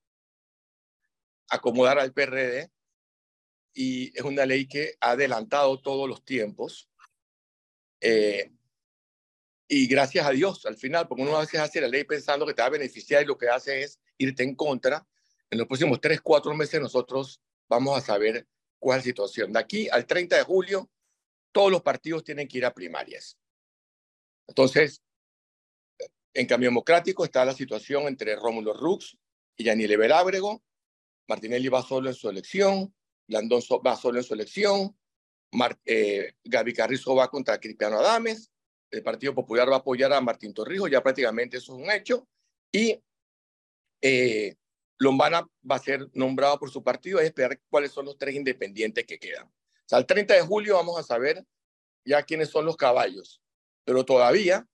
acomodar 1.49 1.99
al 1.99 2.13
PRD 2.13 2.71
y 3.73 4.17
es 4.17 4.23
una 4.23 4.45
ley 4.45 4.67
que 4.67 4.95
ha 4.99 5.11
adelantado 5.11 5.79
todos 5.79 6.09
los 6.09 6.23
tiempos. 6.25 6.89
Eh, 8.01 8.51
y 9.67 9.88
gracias 9.88 10.25
a 10.25 10.31
Dios, 10.31 10.65
al 10.65 10.77
final, 10.77 11.07
porque 11.07 11.24
uno 11.24 11.38
a 11.38 11.41
veces 11.41 11.60
hace 11.60 11.81
la 11.81 11.88
ley 11.88 12.03
pensando 12.03 12.45
que 12.45 12.53
te 12.53 12.62
va 12.62 12.67
a 12.67 12.72
beneficiar 12.72 13.24
y 13.24 13.25
lo 13.25 13.38
que 13.38 13.50
hace 13.50 13.81
es 13.81 14.00
irte 14.17 14.43
en 14.43 14.55
contra. 14.55 15.05
En 15.50 15.57
los 15.57 15.67
próximos 15.67 16.00
tres, 16.00 16.22
cuatro 16.22 16.53
meses 16.53 16.79
nosotros 16.79 17.41
vamos 17.67 17.98
a 17.98 18.01
saber 18.01 18.48
cuál 18.79 19.00
es 19.00 19.05
la 19.05 19.10
situación. 19.10 19.53
De 19.53 19.60
aquí 19.60 19.89
al 19.89 20.05
30 20.05 20.38
de 20.38 20.43
julio, 20.43 20.89
todos 21.51 21.72
los 21.72 21.81
partidos 21.81 22.24
tienen 22.24 22.48
que 22.48 22.60
ir 22.60 22.65
a 22.65 22.74
primarias. 22.74 23.38
Entonces, 24.48 25.01
en 26.34 26.45
Cambio 26.45 26.69
Democrático 26.69 27.24
está 27.24 27.43
la 27.45 27.53
situación 27.53 28.07
entre 28.07 28.36
Rómulo 28.36 28.74
Rux 28.74 29.17
y 29.57 29.63
Yaniel 29.63 29.98
Verábrego. 29.98 30.63
Martinelli 31.27 31.69
va 31.69 31.81
solo 31.81 32.10
en 32.10 32.15
su 32.15 32.29
elección, 32.29 32.93
Blandón 33.27 33.62
va 33.86 33.95
solo 33.95 34.19
en 34.19 34.24
su 34.24 34.36
elección, 34.36 34.95
eh, 35.86 36.34
Gaby 36.43 36.74
Carrizo 36.74 37.15
va 37.15 37.29
contra 37.29 37.60
Cristiano 37.60 37.98
Adames, 37.98 38.51
el 38.91 39.03
Partido 39.03 39.33
Popular 39.33 39.69
va 39.69 39.75
a 39.75 39.79
apoyar 39.79 40.11
a 40.13 40.21
Martín 40.21 40.53
Torrijos, 40.53 40.89
ya 40.89 41.01
prácticamente 41.01 41.57
eso 41.57 41.75
es 41.75 41.83
un 41.83 41.91
hecho, 41.91 42.27
y 42.71 43.01
eh, 44.01 44.55
Lombana 44.97 45.47
va 45.69 45.75
a 45.75 45.79
ser 45.79 46.09
nombrado 46.13 46.59
por 46.59 46.71
su 46.71 46.83
partido, 46.83 47.21
y 47.21 47.25
esperar 47.25 47.59
cuáles 47.69 47.91
son 47.91 48.05
los 48.05 48.17
tres 48.17 48.35
independientes 48.35 49.05
que 49.05 49.19
quedan. 49.19 49.47
O 49.47 49.87
sea, 49.87 49.99
el 49.99 50.05
30 50.05 50.33
de 50.33 50.41
julio 50.41 50.75
vamos 50.75 50.99
a 50.99 51.03
saber 51.03 51.45
ya 52.05 52.23
quiénes 52.23 52.49
son 52.49 52.65
los 52.65 52.77
caballos, 52.77 53.41
pero 53.83 54.05
todavía 54.05 54.67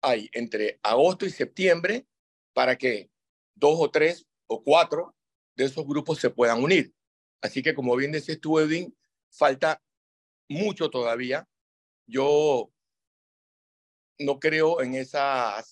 hay 0.00 0.28
entre 0.32 0.78
agosto 0.82 1.26
y 1.26 1.30
septiembre 1.30 2.06
para 2.52 2.76
que 2.76 3.10
dos 3.54 3.76
o 3.78 3.90
tres 3.90 4.26
o 4.46 4.62
cuatro 4.62 5.14
de 5.56 5.64
esos 5.64 5.86
grupos 5.86 6.18
se 6.18 6.30
puedan 6.30 6.62
unir. 6.62 6.94
Así 7.40 7.62
que, 7.62 7.74
como 7.74 7.96
bien 7.96 8.12
dices 8.12 8.40
tú, 8.40 8.58
Edwin, 8.58 8.96
falta 9.30 9.82
mucho 10.48 10.90
todavía. 10.90 11.48
Yo 12.06 12.70
no 14.18 14.38
creo 14.38 14.80
en 14.82 14.94
esa 14.94 15.64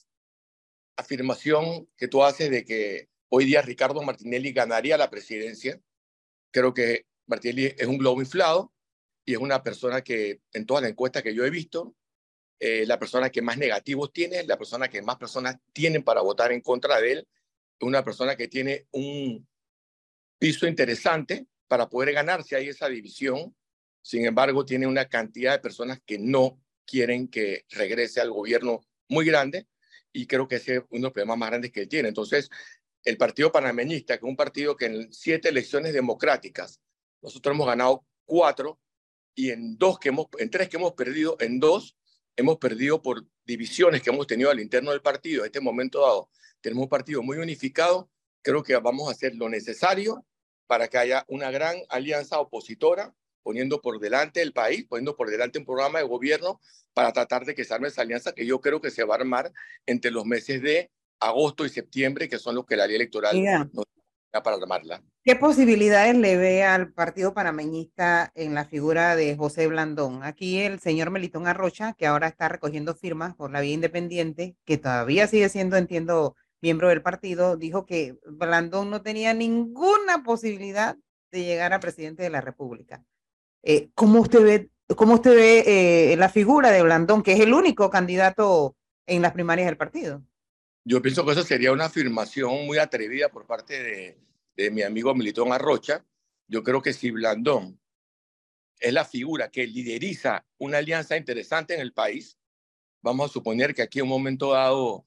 afirmación 0.97 1.89
que 1.97 2.09
tú 2.09 2.23
haces 2.23 2.51
de 2.51 2.65
que 2.65 3.09
hoy 3.29 3.45
día 3.45 3.63
Ricardo 3.63 4.03
Martinelli 4.03 4.53
ganaría 4.53 4.97
la 4.97 5.11
presidencia. 5.11 5.81
Creo 6.51 6.75
que 6.75 7.07
Martinelli 7.27 7.75
es 7.79 7.87
un 7.87 7.99
globo 7.99 8.21
inflado 8.21 8.73
y 9.25 9.33
es 9.35 9.39
una 9.39 9.63
persona 9.63 10.03
que 10.03 10.41
en 10.53 10.67
todas 10.67 10.83
las 10.83 10.91
encuestas 10.91 11.23
que 11.23 11.35
yo 11.35 11.45
he 11.45 11.51
visto 11.51 11.95
eh, 12.65 12.87
la 12.87 12.99
persona 12.99 13.31
que 13.31 13.43
más 13.43 13.59
negativos 13.59 14.13
tiene, 14.13 14.45
la 14.45 14.57
persona 14.57 14.89
que 14.89 15.03
más 15.03 15.17
personas 15.17 15.57
tienen 15.73 16.05
para 16.05 16.21
votar 16.21 16.53
en 16.53 16.61
contra 16.61 17.01
de 17.01 17.13
él, 17.13 17.29
una 17.81 18.05
persona 18.05 18.37
que 18.37 18.47
tiene 18.47 18.87
un 18.93 19.49
piso 20.39 20.69
interesante 20.69 21.47
para 21.67 21.89
poder 21.89 22.13
ganarse 22.13 22.55
ahí 22.55 22.69
esa 22.69 22.89
división. 22.89 23.57
Sin 24.01 24.25
embargo, 24.27 24.65
tiene 24.65 24.87
una 24.87 25.09
cantidad 25.09 25.53
de 25.53 25.59
personas 25.59 26.01
que 26.07 26.21
no 26.21 26.61
quieren 26.93 27.27
que 27.27 27.65
regrese 27.71 28.21
al 28.21 28.31
gobierno 28.31 28.83
muy 29.09 29.25
grande 29.25 29.67
y 30.13 30.27
creo 30.27 30.47
que 30.47 30.57
ese 30.57 30.77
es 30.77 30.83
uno 30.91 30.99
de 30.99 31.03
los 31.05 31.13
problemas 31.13 31.39
más 31.39 31.49
grandes 31.49 31.73
que 31.73 31.87
tiene. 31.87 32.09
Entonces, 32.09 32.51
el 33.03 33.17
Partido 33.17 33.51
Panameñista, 33.51 34.19
que 34.19 34.27
es 34.27 34.29
un 34.29 34.37
partido 34.37 34.77
que 34.77 34.85
en 34.85 35.11
siete 35.11 35.49
elecciones 35.49 35.95
democráticas, 35.95 36.83
nosotros 37.23 37.55
hemos 37.55 37.67
ganado 37.67 38.05
cuatro 38.27 38.79
y 39.35 39.53
en 39.53 39.79
dos 39.79 39.99
que 39.99 40.11
hemos, 40.11 40.27
en 40.37 40.51
tres 40.51 40.69
que 40.69 40.77
hemos 40.77 40.93
perdido, 40.93 41.39
en 41.41 41.59
dos 41.61 41.97
hemos 42.37 42.59
perdido 42.59 43.01
por 43.01 43.27
divisiones 43.47 44.03
que 44.03 44.11
hemos 44.11 44.27
tenido 44.27 44.51
al 44.51 44.61
interno 44.61 44.91
del 44.91 45.01
partido. 45.01 45.45
En 45.45 45.47
este 45.47 45.61
momento 45.61 46.03
dado, 46.03 46.29
tenemos 46.61 46.83
un 46.83 46.91
partido 46.91 47.23
muy 47.23 47.39
unificado. 47.39 48.11
Creo 48.43 48.63
que 48.63 48.77
vamos 48.77 49.09
a 49.09 49.13
hacer 49.13 49.35
lo 49.35 49.49
necesario 49.49 50.27
para 50.67 50.89
que 50.89 50.99
haya 50.99 51.25
una 51.29 51.51
gran 51.51 51.77
alianza 51.89 52.39
opositora, 52.39 53.15
poniendo 53.43 53.81
por 53.81 53.99
delante 53.99 54.43
el 54.43 54.53
país, 54.53 54.87
poniendo 54.89 55.17
por 55.17 55.31
delante 55.31 55.59
un 55.59 55.65
programa 55.65 55.99
de 55.99 56.07
gobierno 56.07 56.61
para 56.95 57.13
tratar 57.13 57.45
de 57.45 57.55
que 57.55 57.65
se 57.65 57.75
arme 57.75 57.89
esa 57.89 58.03
alianza 58.03 58.33
que 58.33 58.47
yo 58.47 58.61
creo 58.61 58.81
que 58.81 58.91
se 58.91 59.05
va 59.05 59.15
a 59.15 59.19
armar 59.19 59.53
entre 59.87 60.11
los 60.11 60.25
meses 60.25 60.63
de 60.63 60.91
agosto 61.21 61.65
y 61.65 61.69
septiembre, 61.69 62.29
que 62.29 62.39
son 62.39 62.55
los 62.55 62.67
que 62.67 62.77
la 62.77 62.87
ley 62.87 62.97
electoral 62.97 63.41
nos 63.73 63.87
da 64.33 64.43
para 64.43 64.57
armarla. 64.57 65.03
¿Qué 65.25 65.37
posibilidades 65.37 66.17
le 66.17 66.37
ve 66.37 66.65
al 66.65 66.93
Partido 66.93 67.33
Panameñista 67.33 68.33
en 68.35 68.55
la 68.55 68.65
figura 68.65 69.15
de 69.15 69.37
José 69.37 69.69
Blandón? 69.69 70.25
Aquí 70.25 70.59
el 70.59 70.81
señor 70.81 71.11
Melitón 71.11 71.47
Arrocha, 71.47 71.93
que 71.93 72.07
ahora 72.07 72.27
está 72.27 72.49
recogiendo 72.49 72.95
firmas 72.95 73.35
por 73.37 73.53
la 73.53 73.61
vía 73.61 73.75
independiente, 73.75 74.57
que 74.65 74.79
todavía 74.79 75.29
sigue 75.29 75.49
siendo, 75.49 75.77
entiendo, 75.77 76.35
miembro 76.61 76.89
del 76.89 77.03
partido, 77.03 77.57
dijo 77.57 77.87
que 77.87 78.19
Blandón 78.27 78.91
no 78.91 79.03
tenía 79.03 79.33
ninguna 79.33 80.25
posibilidad 80.25 80.97
de 81.31 81.45
llegar 81.45 81.73
a 81.73 81.81
presidente 81.81 82.23
de 82.23 82.31
la 82.31 82.41
República. 82.41 83.05
Eh, 83.63 83.91
¿Cómo 83.95 84.21
usted 84.21 84.43
ve, 84.43 84.71
cómo 84.97 85.15
usted 85.15 85.35
ve 85.35 86.13
eh, 86.13 86.17
la 86.17 86.29
figura 86.29 86.71
de 86.71 86.83
Blandón, 86.83 87.23
que 87.23 87.33
es 87.33 87.41
el 87.41 87.53
único 87.53 87.91
candidato 87.91 88.77
en 89.07 89.23
las 89.23 89.33
primarias 89.33 89.67
del 89.67 89.77
partido? 89.77 90.23
Yo 90.85 91.01
pienso 91.01 91.25
que 91.25 91.33
eso 91.33 91.45
sería 91.45 91.73
una 91.73 91.85
afirmación 91.85 92.67
muy 92.67 92.79
atrevida 92.79 93.29
por 93.29 93.47
parte 93.47 93.83
de 93.83 94.23
de 94.57 94.71
mi 94.71 94.83
amigo 94.83 95.15
Militón 95.15 95.53
Arrocha, 95.53 96.05
yo 96.47 96.63
creo 96.63 96.83
que 96.83 96.93
si 96.93 97.11
Blandón 97.11 97.81
es 98.79 98.93
la 98.93 99.05
figura 99.05 99.51
que 99.51 99.67
lideriza 99.67 100.45
una 100.59 100.79
alianza 100.79 101.17
interesante 101.17 101.75
en 101.75 101.81
el 101.81 101.93
país, 101.93 102.39
vamos 103.01 103.31
a 103.31 103.33
suponer 103.33 103.75
que 103.75 103.83
aquí 103.83 104.01
en 104.01 104.05
un 104.05 104.11
momento 104.11 104.53
dado 104.53 105.07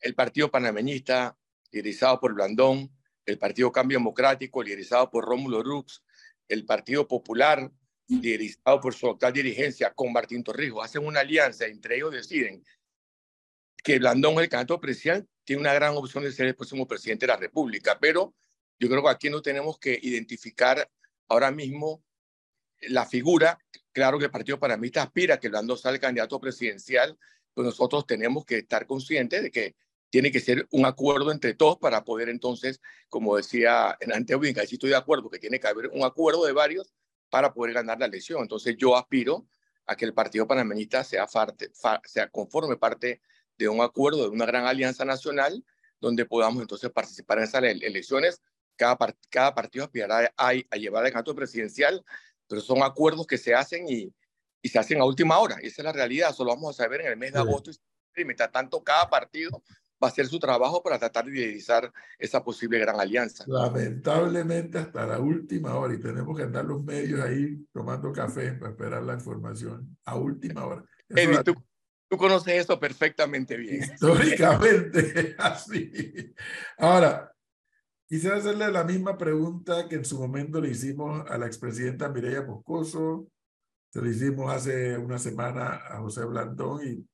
el 0.00 0.14
Partido 0.14 0.50
Panameñista, 0.50 1.36
liderizado 1.72 2.20
por 2.20 2.34
Blandón, 2.34 2.90
el 3.26 3.38
Partido 3.38 3.72
Cambio 3.72 3.98
Democrático, 3.98 4.62
liderizado 4.62 5.10
por 5.10 5.24
Rómulo 5.24 5.62
Rux, 5.62 6.02
el 6.48 6.64
Partido 6.64 7.06
Popular, 7.06 7.70
liderizado 8.08 8.80
por 8.80 8.94
su 8.94 9.08
actual 9.08 9.32
dirigencia, 9.32 9.92
con 9.92 10.12
Martín 10.12 10.42
Torrijos, 10.42 10.84
hacen 10.84 11.04
una 11.04 11.20
alianza, 11.20 11.66
entre 11.66 11.96
ellos 11.96 12.12
deciden 12.12 12.64
que 13.82 13.98
Blandón 13.98 14.34
es 14.34 14.40
el 14.40 14.48
candidato 14.48 14.80
presidencial, 14.80 15.28
tiene 15.44 15.60
una 15.60 15.74
gran 15.74 15.96
opción 15.96 16.24
de 16.24 16.32
ser 16.32 16.46
el 16.46 16.54
próximo 16.54 16.86
presidente 16.86 17.26
de 17.26 17.32
la 17.32 17.38
República, 17.38 17.98
pero 18.00 18.34
yo 18.78 18.88
creo 18.88 19.02
que 19.02 19.10
aquí 19.10 19.30
no 19.30 19.42
tenemos 19.42 19.78
que 19.78 19.98
identificar 20.02 20.90
ahora 21.28 21.50
mismo 21.50 22.02
la 22.82 23.06
figura. 23.06 23.58
Claro 23.92 24.18
que 24.18 24.26
el 24.26 24.30
Partido 24.30 24.58
Panamista 24.58 25.02
aspira 25.02 25.34
a 25.34 25.40
que 25.40 25.48
Blandón 25.48 25.78
sea 25.78 25.90
el 25.90 26.00
candidato 26.00 26.40
presidencial, 26.40 27.18
pero 27.54 27.66
nosotros 27.66 28.06
tenemos 28.06 28.44
que 28.44 28.58
estar 28.58 28.86
conscientes 28.86 29.42
de 29.42 29.50
que 29.50 29.74
tiene 30.10 30.32
que 30.32 30.40
ser 30.40 30.66
un 30.70 30.86
acuerdo 30.86 31.32
entre 31.32 31.54
todos 31.54 31.78
para 31.78 32.04
poder 32.04 32.28
entonces, 32.28 32.80
como 33.08 33.36
decía 33.36 33.96
en 34.00 34.12
Anteubica, 34.12 34.64
sí 34.66 34.76
estoy 34.76 34.90
de 34.90 34.96
acuerdo 34.96 35.28
que 35.28 35.38
tiene 35.38 35.60
que 35.60 35.68
haber 35.68 35.88
un 35.88 36.02
acuerdo 36.02 36.44
de 36.46 36.52
varios 36.52 36.94
para 37.30 37.52
poder 37.52 37.74
ganar 37.74 37.98
la 37.98 38.06
elección. 38.06 38.40
Entonces 38.42 38.76
yo 38.78 38.96
aspiro 38.96 39.46
a 39.86 39.96
que 39.96 40.04
el 40.04 40.14
Partido 40.14 40.46
Panameñista 40.46 41.04
sea, 41.04 41.26
parte, 41.26 41.70
sea 42.04 42.28
conforme 42.30 42.76
parte 42.76 43.20
de 43.56 43.68
un 43.68 43.80
acuerdo, 43.80 44.22
de 44.24 44.28
una 44.28 44.46
gran 44.46 44.66
alianza 44.66 45.04
nacional, 45.04 45.64
donde 46.00 46.24
podamos 46.24 46.62
entonces 46.62 46.90
participar 46.90 47.38
en 47.38 47.44
esas 47.44 47.62
elecciones. 47.62 48.40
Cada, 48.76 48.96
cada 49.28 49.54
partido 49.54 49.84
aspirará 49.84 50.32
a, 50.36 50.48
a 50.48 50.76
llevar 50.76 51.04
el 51.04 51.12
candidato 51.12 51.34
presidencial, 51.34 52.04
pero 52.46 52.60
son 52.60 52.82
acuerdos 52.82 53.26
que 53.26 53.36
se 53.36 53.54
hacen 53.54 53.88
y, 53.88 54.14
y 54.62 54.68
se 54.68 54.78
hacen 54.78 55.00
a 55.00 55.04
última 55.04 55.38
hora. 55.38 55.56
Esa 55.56 55.82
es 55.82 55.84
la 55.84 55.92
realidad, 55.92 56.32
solo 56.32 56.50
vamos 56.50 56.78
a 56.78 56.84
saber 56.84 57.00
en 57.00 57.08
el 57.08 57.16
mes 57.16 57.32
de 57.32 57.40
agosto. 57.40 57.70
Y 58.16 58.24
mientras 58.24 58.50
tanto, 58.50 58.82
cada 58.82 59.08
partido 59.08 59.62
va 60.02 60.08
a 60.08 60.10
hacer 60.10 60.26
su 60.26 60.38
trabajo 60.38 60.82
para 60.82 60.98
tratar 60.98 61.24
de 61.24 61.32
liderizar 61.32 61.92
esa 62.18 62.42
posible 62.42 62.78
gran 62.78 62.98
alianza. 63.00 63.44
Lamentablemente 63.46 64.78
hasta 64.78 65.06
la 65.06 65.18
última 65.18 65.74
hora 65.74 65.94
y 65.94 66.00
tenemos 66.00 66.36
que 66.36 66.44
andar 66.44 66.64
los 66.64 66.82
medios 66.84 67.20
ahí 67.20 67.66
tomando 67.72 68.12
café 68.12 68.52
para 68.52 68.70
esperar 68.70 69.02
la 69.02 69.14
información 69.14 69.96
a 70.04 70.16
última 70.16 70.64
hora. 70.64 70.84
Tú 72.10 72.16
conoces 72.16 72.54
eso 72.54 72.80
perfectamente 72.80 73.56
bien. 73.56 73.82
Históricamente, 73.82 75.36
así. 75.38 76.32
Ahora, 76.78 77.30
quisiera 78.06 78.36
hacerle 78.36 78.70
la 78.72 78.82
misma 78.82 79.18
pregunta 79.18 79.86
que 79.88 79.96
en 79.96 80.06
su 80.06 80.18
momento 80.18 80.58
le 80.58 80.70
hicimos 80.70 81.28
a 81.30 81.36
la 81.36 81.46
expresidenta 81.46 82.08
Mireya 82.08 82.42
Moscoso, 82.42 83.28
se 83.90 84.00
lo 84.00 84.08
hicimos 84.08 84.50
hace 84.52 84.96
una 84.96 85.18
semana 85.18 85.82
a 85.86 85.98
José 85.98 86.24
Blandón 86.24 86.86
y 86.86 87.06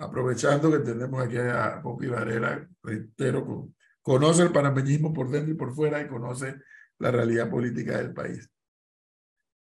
aprovechando 0.00 0.70
que 0.70 0.78
tenemos 0.78 1.22
aquí 1.22 1.36
a 1.36 1.80
Popi 1.82 2.06
Varela, 2.06 2.66
reitero 2.82 3.44
con 3.44 3.74
conoce 4.02 4.42
el 4.42 4.50
panameñismo 4.50 5.12
por 5.12 5.30
dentro 5.30 5.52
y 5.52 5.56
por 5.56 5.74
fuera 5.74 6.00
y 6.00 6.08
conoce 6.08 6.56
la 6.98 7.10
realidad 7.10 7.50
política 7.50 7.98
del 7.98 8.12
país. 8.14 8.50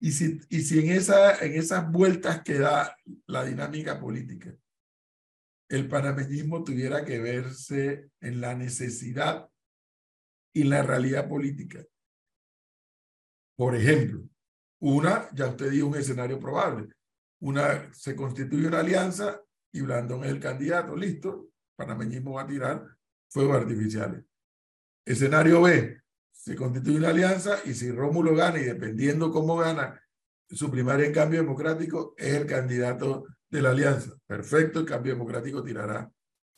Y 0.00 0.11
si, 0.11 0.41
y 0.50 0.61
si 0.62 0.81
en, 0.81 0.91
esa, 0.91 1.38
en 1.38 1.55
esas 1.55 1.91
vueltas 1.91 2.43
que 2.43 2.59
da 2.59 2.97
la 3.26 3.45
dinámica 3.45 3.99
política, 4.00 4.55
el 5.69 5.88
panameñismo 5.88 6.62
tuviera 6.64 7.05
que 7.05 7.21
verse 7.21 8.11
en 8.21 8.41
la 8.41 8.55
necesidad 8.55 9.49
y 10.53 10.64
la 10.64 10.83
realidad 10.83 11.29
política. 11.29 11.85
Por 13.57 13.76
ejemplo, 13.76 14.25
una, 14.81 15.29
ya 15.33 15.47
usted 15.47 15.71
dijo 15.71 15.87
un 15.87 15.97
escenario 15.97 16.38
probable, 16.38 16.93
una 17.41 17.93
se 17.95 18.14
constituye 18.17 18.67
una 18.67 18.81
alianza 18.81 19.41
y 19.75 19.81
Blandón 19.81 20.25
es 20.25 20.31
el 20.31 20.38
candidato, 20.38 20.97
listo, 20.97 21.49
panameñismo 21.75 22.35
va 22.35 22.43
a 22.43 22.47
tirar 22.47 22.97
fuegos 23.28 23.57
artificiales. 23.57 24.25
Escenario 25.04 25.62
B, 25.62 26.00
se 26.31 26.54
constituye 26.54 26.99
una 26.99 27.09
alianza 27.09 27.59
y 27.64 27.75
si 27.75 27.90
Rómulo 27.90 28.37
gana 28.37 28.61
y 28.61 28.64
dependiendo 28.64 29.33
cómo 29.33 29.57
gana 29.57 30.00
su 30.49 30.71
primaria 30.71 31.07
en 31.07 31.12
cambio 31.12 31.40
democrático, 31.40 32.14
es 32.16 32.35
el 32.35 32.47
candidato 32.47 33.26
de 33.50 33.62
la 33.62 33.71
alianza. 33.71 34.12
Perfecto, 34.25 34.78
el 34.78 34.87
cambio 34.87 35.14
democrático 35.14 35.64
tirará 35.64 36.09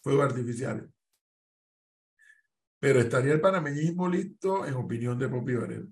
fuegos 0.02 0.26
artificiales. 0.26 0.85
Pero 2.78 3.00
estaría 3.00 3.32
el 3.32 3.40
panameñismo 3.40 4.11
listo, 4.11 4.66
en 4.66 4.75
opinión 4.75 5.18
de 5.18 5.28
Popi 5.28 5.54
Varela, 5.54 5.87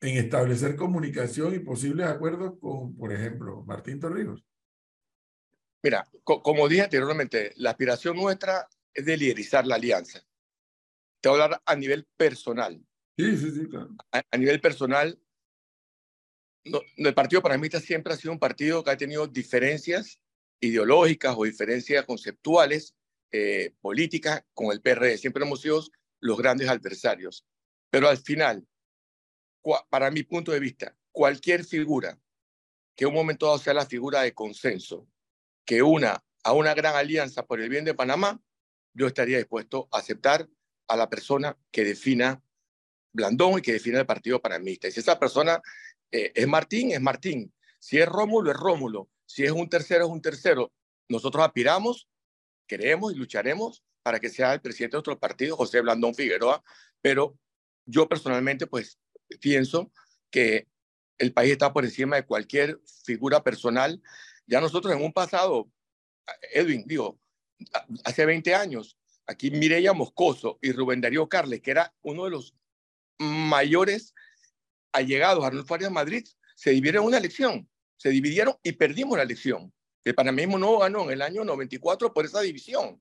en 0.00 0.16
establecer 0.16 0.76
comunicación 0.76 1.54
y 1.54 1.58
posibles 1.58 2.06
acuerdos 2.06 2.54
con, 2.58 2.96
por 2.96 3.12
ejemplo, 3.12 3.62
Martín 3.66 4.00
Torrijos. 4.00 4.42
Mira, 5.82 6.06
como 6.24 6.68
dije 6.68 6.82
anteriormente, 6.82 7.52
la 7.56 7.70
aspiración 7.70 8.16
nuestra 8.16 8.68
es 8.92 9.04
de 9.04 9.16
liderizar 9.16 9.66
la 9.66 9.76
alianza. 9.76 10.22
Te 11.20 11.28
voy 11.28 11.40
a 11.40 11.44
hablar 11.44 11.62
a 11.64 11.76
nivel 11.76 12.06
personal. 12.16 12.84
Sí, 13.16 13.36
sí, 13.36 13.50
sí, 13.50 13.68
claro. 13.68 13.90
A, 14.12 14.36
nivel 14.36 14.60
personal, 14.60 15.18
no, 16.64 16.80
el 16.96 17.14
Partido 17.14 17.42
Panamista 17.42 17.80
siempre 17.80 18.12
ha 18.12 18.16
sido 18.16 18.32
un 18.32 18.38
partido 18.38 18.84
que 18.84 18.90
ha 18.90 18.96
tenido 18.96 19.26
diferencias 19.26 20.20
ideológicas 20.60 21.34
o 21.36 21.44
diferencias 21.44 22.04
conceptuales, 22.04 22.94
eh, 23.32 23.74
políticas 23.80 24.44
con 24.52 24.72
el 24.72 24.82
PRD. 24.82 25.16
Siempre 25.16 25.44
hemos 25.44 25.62
sido 25.62 25.82
los 26.20 26.38
grandes 26.38 26.68
adversarios. 26.68 27.46
Pero 27.90 28.08
al 28.08 28.18
final, 28.18 28.66
para 29.88 30.10
mi 30.10 30.22
punto 30.22 30.52
de 30.52 30.60
vista, 30.60 30.96
cualquier 31.10 31.64
figura 31.64 32.18
que 32.94 33.04
en 33.04 33.08
un 33.08 33.14
momento 33.14 33.46
dado 33.46 33.58
sea 33.58 33.74
la 33.74 33.86
figura 33.86 34.22
de 34.22 34.34
consenso, 34.34 35.08
que 35.64 35.82
una 35.82 36.22
a 36.42 36.52
una 36.52 36.74
gran 36.74 36.96
alianza 36.96 37.46
por 37.46 37.60
el 37.60 37.68
bien 37.68 37.84
de 37.84 37.94
Panamá, 37.94 38.40
yo 38.94 39.06
estaría 39.06 39.38
dispuesto 39.38 39.88
a 39.92 39.98
aceptar 39.98 40.48
a 40.88 40.96
la 40.96 41.08
persona 41.08 41.56
que 41.70 41.84
defina 41.84 42.42
Blandón 43.12 43.58
y 43.58 43.62
que 43.62 43.72
defina 43.72 44.00
el 44.00 44.06
Partido 44.06 44.40
Panamista. 44.40 44.88
Y 44.88 44.92
si 44.92 45.00
esa 45.00 45.18
persona 45.18 45.60
eh, 46.10 46.32
es 46.34 46.48
Martín, 46.48 46.92
es 46.92 47.00
Martín. 47.00 47.52
Si 47.78 47.98
es 47.98 48.06
Rómulo, 48.06 48.50
es 48.50 48.56
Rómulo. 48.56 49.08
Si 49.26 49.44
es 49.44 49.52
un 49.52 49.68
tercero, 49.68 50.06
es 50.06 50.10
un 50.10 50.22
tercero. 50.22 50.72
Nosotros 51.08 51.44
aspiramos, 51.44 52.08
queremos 52.66 53.12
y 53.12 53.16
lucharemos 53.16 53.84
para 54.02 54.18
que 54.18 54.28
sea 54.28 54.54
el 54.54 54.60
presidente 54.60 54.96
de 54.96 54.98
nuestro 54.98 55.18
partido, 55.18 55.56
José 55.56 55.80
Blandón 55.80 56.14
Figueroa, 56.14 56.62
pero 57.00 57.38
yo 57.84 58.08
personalmente 58.08 58.66
pues 58.66 58.98
pienso 59.40 59.92
que 60.30 60.66
el 61.18 61.32
país 61.32 61.52
está 61.52 61.72
por 61.72 61.84
encima 61.84 62.16
de 62.16 62.26
cualquier 62.26 62.80
figura 63.04 63.42
personal. 63.42 64.00
Ya 64.50 64.60
nosotros 64.60 64.92
en 64.92 65.04
un 65.04 65.12
pasado, 65.12 65.70
Edwin, 66.52 66.82
digo, 66.84 67.20
hace 68.04 68.26
20 68.26 68.52
años, 68.52 68.98
aquí 69.24 69.52
Mireya 69.52 69.92
Moscoso 69.92 70.58
y 70.60 70.72
Rubén 70.72 71.00
Darío 71.00 71.28
Carles, 71.28 71.62
que 71.62 71.70
era 71.70 71.94
uno 72.02 72.24
de 72.24 72.30
los 72.30 72.52
mayores 73.20 74.12
allegados 74.90 75.44
a 75.44 75.46
Arnulfo 75.46 75.68
Faria 75.68 75.88
Madrid, 75.88 76.26
se 76.56 76.70
dividieron 76.70 77.06
una 77.06 77.18
elección, 77.18 77.70
se 77.96 78.08
dividieron 78.10 78.56
y 78.64 78.72
perdimos 78.72 79.16
la 79.16 79.22
elección. 79.22 79.72
El 80.02 80.16
panameñismo 80.16 80.58
no 80.58 80.78
ganó 80.78 81.04
en 81.04 81.12
el 81.12 81.22
año 81.22 81.44
94 81.44 82.12
por 82.12 82.24
esa 82.24 82.40
división. 82.40 83.00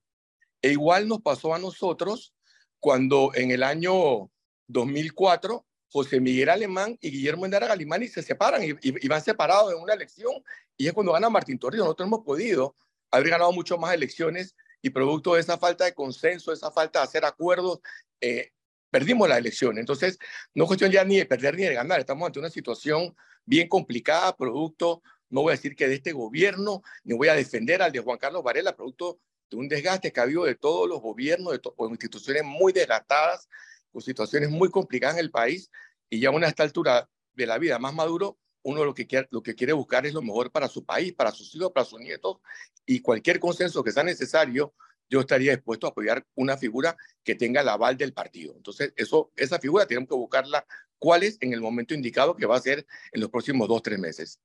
E 0.62 0.72
igual 0.74 1.08
nos 1.08 1.22
pasó 1.24 1.56
a 1.56 1.60
nosotros 1.60 2.36
cuando 2.80 3.32
en 3.34 3.50
el 3.50 3.64
año 3.64 4.30
2004 4.68 5.66
José 5.92 6.20
Miguel 6.20 6.50
Alemán 6.50 6.96
y 7.02 7.10
Guillermo 7.10 7.46
Endara 7.46 7.66
Galimani 7.66 8.08
se 8.08 8.22
separan 8.22 8.62
y, 8.64 9.08
van 9.08 9.24
separados 9.24 9.74
en 9.74 9.80
una 9.80 9.96
elección 9.96 10.32
y 10.80 10.88
es 10.88 10.94
cuando 10.94 11.12
gana 11.12 11.30
Martín 11.30 11.60
Torrijos. 11.60 11.86
Nosotros 11.86 12.08
hemos 12.08 12.24
podido 12.24 12.74
haber 13.12 13.30
ganado 13.30 13.52
mucho 13.52 13.78
más 13.78 13.94
elecciones 13.94 14.56
y 14.82 14.90
producto 14.90 15.34
de 15.34 15.42
esa 15.42 15.58
falta 15.58 15.84
de 15.84 15.94
consenso, 15.94 16.54
esa 16.54 16.72
falta 16.72 17.00
de 17.00 17.04
hacer 17.04 17.26
acuerdos, 17.26 17.82
eh, 18.22 18.54
perdimos 18.90 19.28
la 19.28 19.38
elección. 19.38 19.78
Entonces, 19.78 20.18
no 20.54 20.64
es 20.64 20.68
cuestión 20.68 20.90
ya 20.90 21.04
ni 21.04 21.18
de 21.18 21.26
perder 21.26 21.56
ni 21.58 21.64
de 21.64 21.74
ganar, 21.74 22.00
estamos 22.00 22.26
ante 22.26 22.40
una 22.40 22.50
situación 22.50 23.14
bien 23.44 23.68
complicada, 23.68 24.36
producto, 24.38 25.04
no 25.30 25.42
voy 25.42 25.52
a 25.52 25.58
decir 25.58 25.76
que 25.76 25.90
de 25.90 25.96
este 25.96 26.14
gobierno, 26.14 26.82
ni 27.04 27.14
voy 27.14 27.28
a 27.28 27.36
defender 27.36 27.82
al 27.82 27.92
de 27.92 28.00
Juan 28.00 28.18
Carlos 28.18 28.42
Varela, 28.42 28.74
producto 28.74 29.20
de 29.50 29.58
un 29.58 29.68
desgaste 29.68 30.14
que 30.14 30.20
ha 30.22 30.24
habido 30.24 30.46
de 30.46 30.56
todos 30.56 30.88
los 30.88 31.02
gobiernos, 31.02 31.52
de 31.52 31.60
instituciones 31.90 32.44
muy 32.46 32.72
desgastadas, 32.72 33.50
con 33.92 34.02
situaciones 34.02 34.50
muy 34.50 34.70
complicadas 34.70 35.18
en 35.18 35.26
el 35.26 35.32
país, 35.32 35.70
y 36.10 36.22
ya 36.22 36.30
a 36.30 36.48
esta 36.48 36.64
altura 36.64 37.10
de 37.34 37.46
la 37.46 37.58
vida 37.58 37.80
más 37.80 37.94
maduro, 37.94 38.38
uno 38.70 38.86
lo 38.86 38.94
que, 38.94 39.08
quiere, 39.08 39.28
lo 39.32 39.42
que 39.42 39.56
quiere 39.56 39.74
buscar 39.74 40.06
es 40.06 40.14
lo 40.14 40.22
mejor 40.22 40.52
para 40.52 40.68
su 40.68 40.86
país, 40.86 41.14
para 41.14 41.32
sus 41.32 41.54
hijos, 41.56 41.72
para 41.72 41.86
sus 41.86 42.00
nietos, 42.00 42.38
y 42.86 43.00
cualquier 43.02 43.40
consenso 43.40 43.84
que 43.84 43.92
sea 43.92 44.04
necesario, 44.04 44.74
yo 45.10 45.22
estaría 45.22 45.52
dispuesto 45.52 45.88
a 45.88 45.90
apoyar 45.90 46.26
una 46.36 46.56
figura 46.56 46.96
que 47.24 47.36
tenga 47.36 47.62
el 47.62 47.70
aval 47.70 47.98
del 47.98 48.14
partido. 48.14 48.54
Entonces, 48.56 48.94
eso, 48.96 49.32
esa 49.36 49.60
figura 49.60 49.86
tenemos 49.88 50.08
que 50.08 50.16
buscarla 50.16 50.66
cuál 51.00 51.24
es 51.24 51.38
en 51.42 51.54
el 51.54 51.62
momento 51.62 51.94
indicado 51.94 52.36
que 52.36 52.46
va 52.46 52.58
a 52.58 52.62
ser 52.62 52.86
en 53.12 53.22
los 53.22 53.30
próximos 53.30 53.68
dos, 53.68 53.82
tres 53.82 53.98
meses. 53.98 54.40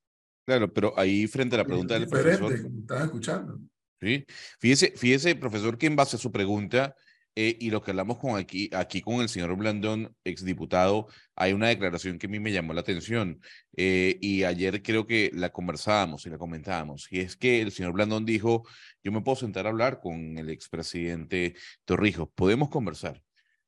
Claro, 0.47 0.73
pero 0.73 0.99
ahí 0.99 1.27
frente 1.27 1.55
a 1.57 1.59
la 1.59 1.65
pregunta 1.65 1.95
del 1.95 2.09
profesor. 2.09 2.53
Estás 2.53 3.05
escuchando. 3.05 3.59
Sí, 4.01 4.25
fíjese, 4.59 4.93
fíjese, 4.97 5.35
profesor, 5.35 5.79
que 5.79 5.87
en 5.87 5.97
base 5.97 6.17
a 6.17 6.19
su 6.19 6.31
pregunta, 6.31 6.95
eh, 7.37 7.57
y 7.61 7.71
lo 7.71 7.83
que 7.83 7.91
hablamos 7.91 8.19
con 8.19 8.37
aquí, 8.39 8.71
aquí 8.73 9.03
con 9.03 9.21
el 9.21 9.29
señor 9.29 9.57
Blandón, 9.57 10.15
exdiputado, 10.23 11.09
hay 11.35 11.53
una 11.53 11.69
declaración 11.69 12.19
que 12.19 12.27
a 12.27 12.31
mí 12.31 12.39
me 12.39 12.53
llamó 12.53 12.73
la 12.75 12.83
atención 12.83 13.41
eh, 13.77 14.17
y 14.21 14.45
ayer 14.45 14.83
creo 14.83 15.05
que 15.07 15.31
la 15.35 15.51
conversábamos 15.51 16.25
y 16.27 16.31
la 16.31 16.39
comentábamos. 16.39 17.09
Y 17.11 17.21
es 17.21 17.37
que 17.37 17.61
el 17.61 17.73
señor 17.73 17.93
Blandón 17.93 18.25
dijo, 18.25 18.65
yo 19.03 19.11
me 19.11 19.21
puedo 19.21 19.37
sentar 19.37 19.67
a 19.67 19.71
hablar 19.71 20.01
con 20.01 20.39
el 20.39 20.49
expresidente 20.49 21.55
Torrijos, 21.85 22.29
podemos 22.35 22.69
conversar, 22.71 23.21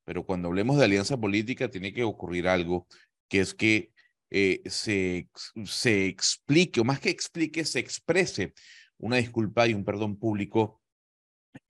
pero 0.05 0.25
cuando 0.25 0.49
hablemos 0.49 0.79
de 0.79 0.85
alianza 0.85 1.17
política 1.19 1.69
tiene 1.69 1.93
que 1.93 2.05
ocurrir 2.05 2.47
algo, 2.47 2.87
que 3.29 3.41
es 3.41 3.53
que 3.55 3.91
eh, 4.31 4.63
se, 4.67 5.29
se 5.65 6.07
explique, 6.07 6.81
o 6.81 6.85
más 6.85 7.01
que 7.01 7.11
explique, 7.11 7.65
se 7.65 7.81
exprese 7.81 8.55
una 8.99 9.17
disculpa 9.17 9.67
y 9.67 9.75
un 9.75 9.85
perdón 9.85 10.17
público 10.19 10.81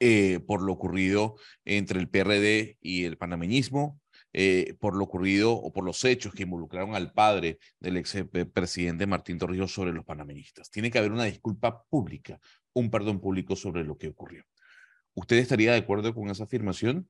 eh, 0.01 0.41
por 0.47 0.63
lo 0.63 0.73
ocurrido 0.73 1.37
entre 1.65 2.01
el 2.01 2.09
PRD 2.09 2.79
y 2.81 3.05
el 3.05 3.17
panameñismo, 3.17 4.01
eh, 4.33 4.75
por 4.81 4.95
lo 4.95 5.05
ocurrido 5.05 5.53
o 5.53 5.73
por 5.73 5.85
los 5.85 6.05
hechos 6.05 6.35
que 6.35 6.43
involucraron 6.43 6.95
al 6.95 7.13
padre 7.13 7.59
del 7.81 7.97
ex 7.97 8.17
presidente 8.53 9.07
Martín 9.07 9.39
Torrijos 9.39 9.73
sobre 9.73 9.93
los 9.93 10.05
panameñistas. 10.05 10.71
Tiene 10.71 10.91
que 10.91 10.99
haber 10.99 11.13
una 11.13 11.25
disculpa 11.25 11.85
pública, 11.85 12.39
un 12.75 12.91
perdón 12.91 13.21
público 13.21 13.57
sobre 13.57 13.85
lo 13.85 13.97
que 13.97 14.09
ocurrió. 14.09 14.45
¿Usted 15.15 15.39
estaría 15.39 15.73
de 15.73 15.79
acuerdo 15.79 16.15
con 16.15 16.29
esa 16.29 16.45
afirmación? 16.45 17.09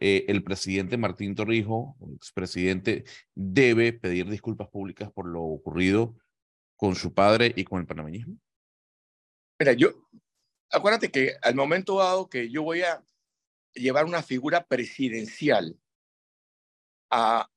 Eh, 0.00 0.24
el 0.26 0.42
presidente 0.42 0.96
Martín 0.96 1.36
Torrijos, 1.36 1.94
expresidente, 2.16 3.04
debe 3.34 3.92
pedir 3.92 4.28
disculpas 4.28 4.68
públicas 4.68 5.12
por 5.12 5.28
lo 5.28 5.42
ocurrido 5.42 6.16
con 6.76 6.96
su 6.96 7.14
padre 7.14 7.52
y 7.54 7.62
con 7.62 7.80
el 7.80 7.86
panameñismo? 7.86 8.36
Mira, 9.60 9.72
yo, 9.74 9.90
acuérdate 10.70 11.10
que 11.10 11.36
al 11.42 11.54
momento 11.54 11.98
dado 11.98 12.28
que 12.28 12.50
yo 12.50 12.62
voy 12.62 12.82
a 12.82 13.02
llevar 13.74 14.04
una 14.04 14.22
figura 14.22 14.64
presidencial 14.66 15.76
a 17.10 17.50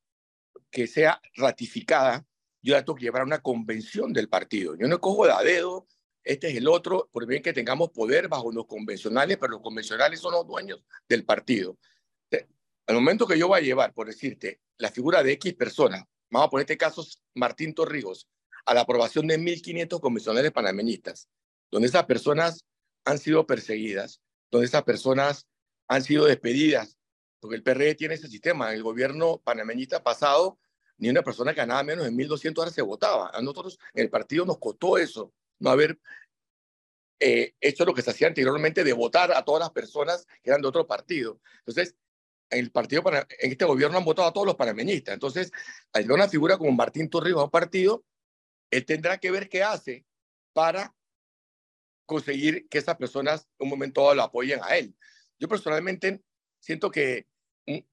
que 0.70 0.88
sea 0.88 1.22
ratificada, 1.36 2.26
yo 2.62 2.74
la 2.74 2.84
tengo 2.84 2.96
que 2.96 3.06
llevar 3.06 3.22
a 3.22 3.26
una 3.26 3.42
convención 3.42 4.14
del 4.14 4.30
partido. 4.30 4.76
Yo 4.76 4.88
no 4.88 5.00
cojo 5.00 5.26
de 5.26 5.32
a 5.32 5.42
dedo, 5.42 5.88
este 6.24 6.50
es 6.50 6.58
el 6.58 6.68
otro, 6.68 7.10
por 7.12 7.26
bien 7.26 7.42
que 7.42 7.54
tengamos 7.54 7.92
poder 7.92 8.28
bajo 8.28 8.52
los 8.52 8.66
convencionales, 8.66 9.38
pero 9.38 9.54
los 9.54 9.62
convencionales 9.62 10.20
son 10.20 10.34
los 10.34 10.46
dueños 10.46 10.84
del 11.08 11.24
partido. 11.24 11.78
Al 12.86 12.96
momento 12.96 13.28
que 13.28 13.38
yo 13.38 13.48
voy 13.48 13.60
a 13.60 13.64
llevar, 13.64 13.94
por 13.94 14.08
decirte, 14.08 14.62
la 14.78 14.92
figura 14.92 15.24
de 15.24 15.34
X 15.34 15.54
persona, 15.54 16.08
vamos 16.30 16.48
a 16.48 16.50
poner 16.50 16.64
este 16.64 16.78
caso 16.78 17.06
Martín 17.34 17.74
Torrijos, 17.74 18.28
a 18.66 18.74
la 18.74 18.82
aprobación 18.82 19.28
de 19.28 19.40
1.500 19.40 20.00
convencionales 20.02 20.52
panameñistas, 20.52 21.30
donde 21.72 21.88
esas 21.88 22.06
personas 22.06 22.66
han 23.08 23.20
sido 23.20 23.48
perseguidas, 23.48 24.22
donde 24.52 24.66
estas 24.66 24.84
personas 24.84 25.48
han 25.88 26.04
sido 26.04 26.26
despedidas, 26.26 26.98
porque 27.40 27.56
el 27.56 27.64
PRD 27.64 27.96
tiene 27.96 28.16
ese 28.16 28.28
sistema. 28.28 28.74
El 28.74 28.84
gobierno 28.84 29.42
panameñista 29.46 30.04
pasado, 30.04 30.60
ni 30.98 31.08
una 31.08 31.24
persona 31.24 31.54
que 31.54 31.62
ganaba 31.62 31.84
menos 31.84 32.04
de 32.04 32.12
1.200 32.12 32.60
horas 32.60 32.74
se 32.74 32.82
votaba. 32.82 33.32
A 33.34 33.42
nosotros 33.42 33.80
en 33.94 34.04
el 34.04 34.10
partido 34.10 34.46
nos 34.46 34.58
costó 34.58 34.98
eso, 34.98 35.34
no 35.60 35.70
haber 35.70 35.98
eh, 37.22 37.54
hecho 37.62 37.86
lo 37.86 37.94
que 37.94 38.02
se 38.02 38.10
hacía 38.10 38.28
anteriormente 38.28 38.84
de 38.84 38.92
votar 38.92 39.32
a 39.32 39.46
todas 39.46 39.62
las 39.62 39.72
personas 39.72 40.28
que 40.44 40.50
eran 40.50 40.62
de 40.62 40.68
otro 40.68 40.86
partido. 40.86 41.40
Entonces, 41.60 41.96
en 42.50 42.60
el 42.60 42.72
partido 42.72 43.04
para, 43.04 43.26
en 43.40 43.52
este 43.52 43.64
gobierno 43.64 43.98
han 43.98 44.06
votado 44.06 44.28
a 44.28 44.34
todos 44.34 44.48
los 44.48 44.56
panameñistas. 44.56 45.14
Entonces, 45.14 45.54
al 45.94 46.12
una 46.12 46.28
figura 46.28 46.58
como 46.58 46.74
Martín 46.74 47.10
Torrijos 47.10 47.40
a 47.40 47.46
un 47.46 47.52
partido, 47.52 48.04
él 48.70 48.86
tendrá 48.86 49.18
que 49.18 49.32
ver 49.32 49.48
qué 49.48 49.64
hace 49.64 50.06
para 50.52 50.94
conseguir 52.08 52.68
que 52.70 52.80
esas 52.80 52.96
personas 52.96 53.48
un 53.60 53.70
momento 53.70 54.02
dado 54.02 54.16
lo 54.16 54.24
apoyen 54.24 54.60
a 54.64 54.76
él. 54.78 54.96
Yo 55.38 55.48
personalmente 55.48 56.24
siento 56.60 56.90
que 56.90 57.28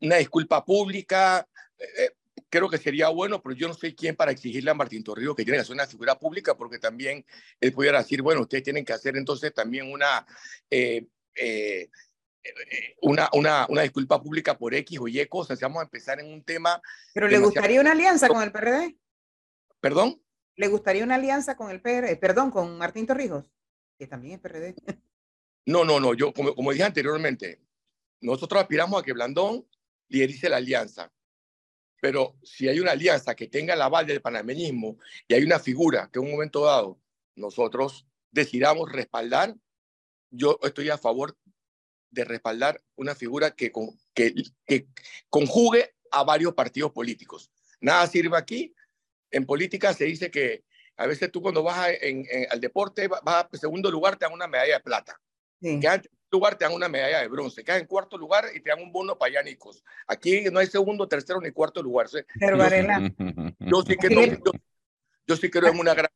una 0.01 0.17
disculpa 0.17 0.65
pública, 0.65 1.47
eh, 1.77 1.85
eh, 1.99 2.11
creo 2.49 2.71
que 2.71 2.79
sería 2.79 3.09
bueno, 3.09 3.43
pero 3.43 3.55
yo 3.55 3.69
no 3.69 3.75
soy 3.75 3.95
quien 3.95 4.15
para 4.15 4.31
exigirle 4.31 4.71
a 4.71 4.75
Martín 4.75 5.03
Torrijos 5.03 5.35
que 5.35 5.45
tiene 5.45 5.59
que 5.59 5.65
ser 5.65 5.75
una 5.75 5.87
figura 5.87 6.17
pública, 6.17 6.57
porque 6.57 6.79
también 6.79 7.27
él 7.61 7.73
pudiera 7.73 7.99
decir, 7.99 8.23
bueno, 8.23 8.43
ustedes 8.43 8.63
tienen 8.63 8.85
que 8.85 8.93
hacer 8.93 9.17
entonces 9.17 9.53
también 9.53 9.91
una, 9.91 10.25
eh, 10.71 11.09
una, 13.03 13.29
una, 13.33 13.67
una, 13.69 13.83
disculpa 13.83 14.23
pública 14.23 14.57
por 14.57 14.75
X 14.75 14.99
o 15.01 15.09
Y 15.09 15.27
cosas. 15.27 15.59
Vamos 15.59 15.81
a 15.81 15.85
empezar 15.85 16.21
en 16.21 16.33
un 16.33 16.45
tema. 16.45 16.81
¿Pero 17.13 17.27
le 17.27 17.39
gustaría 17.39 17.81
una 17.81 17.93
alianza 17.93 18.29
con 18.29 18.43
el 18.43 18.53
PRD? 18.53 18.97
¿Perdón? 19.81 20.23
¿Le 20.57 20.69
gustaría 20.69 21.03
una 21.03 21.17
alianza 21.17 21.57
con 21.57 21.71
el 21.71 21.81
PRD? 21.81 22.17
Perdón, 22.17 22.53
con 22.53 22.79
Martín 22.79 23.07
Torrijos, 23.07 23.51
que 23.99 24.07
también 24.07 24.35
es 24.35 24.41
PRD. 24.41 24.75
No, 25.67 25.85
no, 25.85 25.99
no. 25.99 26.13
Yo, 26.13 26.33
como, 26.33 26.55
como 26.55 26.73
dije 26.73 26.85
anteriormente, 26.85 27.61
nosotros 28.21 28.61
aspiramos 28.61 29.01
a 29.01 29.05
que 29.05 29.15
Blandón 29.15 29.67
liderice 30.09 30.49
la 30.49 30.59
alianza. 30.59 31.11
Pero 32.01 32.37
si 32.43 32.69
hay 32.69 32.81
una 32.81 32.93
alianza 32.93 33.35
que 33.35 33.49
tenga 33.49 33.73
el 33.73 33.81
aval 33.81 34.07
del 34.07 34.21
panameñismo 34.21 34.99
y 35.27 35.35
hay 35.35 35.43
una 35.43 35.59
figura 35.59 36.11
que 36.13 36.19
en 36.19 36.27
un 36.27 36.33
momento 36.33 36.65
dado 36.65 37.01
nosotros 37.35 38.07
decidamos 38.31 38.93
respaldar, 38.93 39.57
yo 40.31 40.59
estoy 40.63 40.91
a 40.91 40.99
favor 40.99 41.37
de 42.11 42.25
respaldar 42.25 42.83
una 42.97 43.15
figura 43.15 43.53
que, 43.53 43.73
que, 44.13 44.35
que 44.67 44.87
conjugue 45.31 45.95
a 46.11 46.25
varios 46.25 46.53
partidos 46.53 46.93
políticos. 46.93 47.51
Nada 47.81 48.07
sirve 48.07 48.37
aquí 48.37 48.75
en 49.35 49.47
política 49.47 49.93
se 49.93 50.05
dice 50.05 50.31
que 50.31 50.65
a 50.97 51.07
veces 51.07 51.31
tú 51.31 51.43
cuando 51.43 51.63
vas 51.63 51.89
al 52.51 52.61
deporte, 52.61 53.09
vas 53.09 53.23
a 53.25 53.49
segundo 53.57 53.91
lugar, 53.91 54.17
te 54.17 54.25
dan 54.25 54.35
una 54.35 54.47
medalla 54.47 54.75
de 54.75 54.81
plata. 54.81 55.21
Sí. 55.61 55.81
Que 55.81 55.87
en 55.89 56.03
lugar 56.31 56.57
te 56.57 56.65
dan 56.65 56.75
una 56.75 56.89
medalla 56.89 57.21
de 57.21 57.29
bronce. 57.29 57.65
Quedas 57.65 57.81
en 57.81 57.87
cuarto 57.87 58.19
lugar 58.19 58.47
y 58.55 58.61
te 58.61 58.71
dan 58.71 58.83
un 58.83 58.93
bono 58.93 59.17
para 59.17 59.33
Yanicos. 59.33 59.83
Aquí 60.07 60.45
no 60.51 60.59
hay 60.59 60.67
segundo, 60.67 61.09
tercero 61.09 61.41
ni 61.41 61.51
cuarto 61.51 61.83
lugar. 61.83 62.07
Pero 62.39 62.59
Varela. 62.59 63.01
Yo, 63.61 63.83
sí 63.83 63.97
que 64.01 64.15
yo, 64.15 64.53
yo, 65.27 65.37
sí 65.37 65.51
creo 65.51 65.71
en 65.71 65.79
una 65.79 65.95
gran 65.95 66.11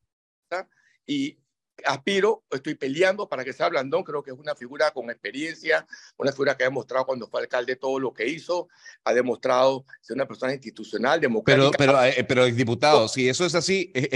y 1.06 1.38
aspiro, 1.84 2.44
estoy 2.50 2.74
peleando 2.74 3.28
para 3.28 3.44
que 3.44 3.52
sea 3.52 3.68
Blandón, 3.68 4.02
creo 4.02 4.22
que 4.22 4.30
es 4.30 4.38
una 4.38 4.54
figura 4.54 4.90
con 4.90 5.10
experiencia, 5.10 5.86
una 6.16 6.32
figura 6.32 6.56
que 6.56 6.64
ha 6.64 6.68
demostrado 6.68 7.06
cuando 7.06 7.26
fue 7.28 7.40
alcalde 7.40 7.76
todo 7.76 7.98
lo 7.98 8.12
que 8.12 8.26
hizo, 8.26 8.68
ha 9.04 9.12
demostrado 9.12 9.84
ser 10.00 10.14
una 10.14 10.26
persona 10.26 10.52
institucional, 10.52 11.20
democrática. 11.20 11.70
Pero, 11.76 11.92
pero, 11.92 12.04
eh, 12.04 12.24
pero 12.24 12.44
diputado, 12.46 13.08
si 13.08 13.28
eso 13.28 13.44
es 13.44 13.54
así, 13.54 13.90
es, 13.94 14.08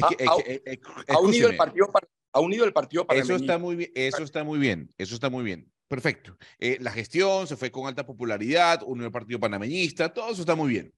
ha, 1.09 1.19
unido 1.19 1.49
el 1.49 1.57
partido 1.57 1.87
para, 1.89 2.09
ha 2.33 2.41
unido 2.41 2.65
el 2.65 2.73
partido 2.73 3.07
para 3.07 3.21
eso 3.21 3.37
está 3.37 3.59
muy 3.59 3.77
bien, 3.77 3.93
eso 3.95 4.23
está 4.23 4.45
muy 4.45 4.59
bien, 4.59 4.91
eso 4.99 5.15
está 5.15 5.31
muy 5.31 5.45
bien. 5.45 5.71
Perfecto. 5.89 6.39
Eh, 6.59 6.79
la 6.81 6.91
gestión 6.91 7.47
se 7.47 7.57
fue 7.57 7.71
con 7.71 7.87
alta 7.87 8.07
popularidad, 8.07 8.81
unió 8.87 9.05
el 9.05 9.13
partido 9.13 9.39
panameñista, 9.39 10.13
todo 10.13 10.31
eso 10.31 10.41
está 10.41 10.55
muy 10.55 10.71
bien. 10.71 10.95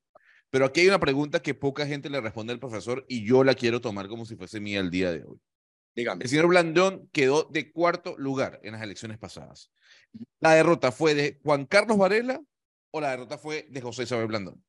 Pero 0.51 0.67
aquí 0.67 0.83
hay 0.83 0.87
una 0.87 1.01
pregunta 1.01 1.43
que 1.43 1.53
poca 1.53 1.85
gente 1.85 2.09
le 2.09 2.21
responde 2.21 2.53
al 2.53 2.61
profesor 2.61 3.05
y 3.09 3.27
yo 3.27 3.43
la 3.43 3.55
quiero 3.55 3.81
tomar 3.81 4.07
como 4.07 4.25
si 4.25 4.37
fuese 4.37 4.61
mía 4.61 4.79
el 4.79 4.91
día 4.91 5.11
de 5.11 5.25
hoy. 5.25 5.41
El 5.95 6.29
señor 6.29 6.49
Blandón 6.49 7.09
quedó 7.13 7.45
de 7.45 7.71
cuarto 7.71 8.17
lugar 8.19 8.61
en 8.65 8.73
las 8.73 8.83
elecciones 8.83 9.19
pasadas. 9.19 9.71
¿La 10.41 10.55
derrota 10.55 10.91
fue 10.91 11.15
de 11.15 11.41
Juan 11.45 11.67
Carlos 11.67 11.97
Varela 11.99 12.41
o 12.91 13.01
la 13.01 13.11
derrota 13.11 13.39
fue 13.39 13.67
de 13.71 13.81
José 13.81 14.03
Isabel 14.03 14.27
Blandón? 14.27 14.65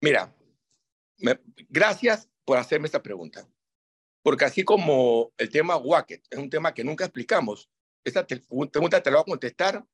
Mira, 0.00 0.34
gracias 1.68 2.30
por 2.44 2.56
hacerme 2.56 2.86
esta 2.86 3.02
pregunta. 3.02 3.46
Porque 4.22 4.46
así 4.46 4.64
como 4.64 5.34
el 5.36 5.50
tema 5.50 5.76
Wacket 5.76 6.26
es 6.30 6.38
un 6.38 6.48
tema 6.48 6.72
que 6.72 6.82
nunca 6.82 7.04
explicamos, 7.04 7.68
esta 8.02 8.26
pregunta 8.26 9.02
te 9.02 9.10
la 9.10 9.16
voy 9.18 9.22
a 9.22 9.32
contestar 9.32 9.84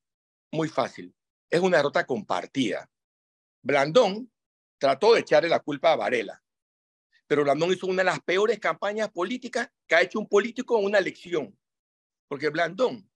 muy 0.53 0.69
fácil. 0.69 1.13
Es 1.49 1.59
una 1.59 1.77
derrota 1.77 2.05
compartida. 2.05 2.89
Blandón 3.61 4.31
trató 4.77 5.13
de 5.13 5.19
echarle 5.19 5.49
la 5.49 5.59
culpa 5.59 5.91
a 5.91 5.97
Varela 5.97 6.40
pero 7.31 7.45
Blandón 7.45 7.71
hizo 7.71 7.87
una 7.87 8.01
de 8.01 8.07
las 8.07 8.19
peores 8.19 8.59
campañas 8.59 9.09
políticas 9.09 9.69
que 9.87 9.95
ha 9.95 10.01
hecho 10.01 10.19
un 10.19 10.27
político 10.27 10.77
en 10.77 10.83
una 10.83 10.97
elección, 10.97 11.57
porque 12.27 12.49
Blandón 12.49 13.09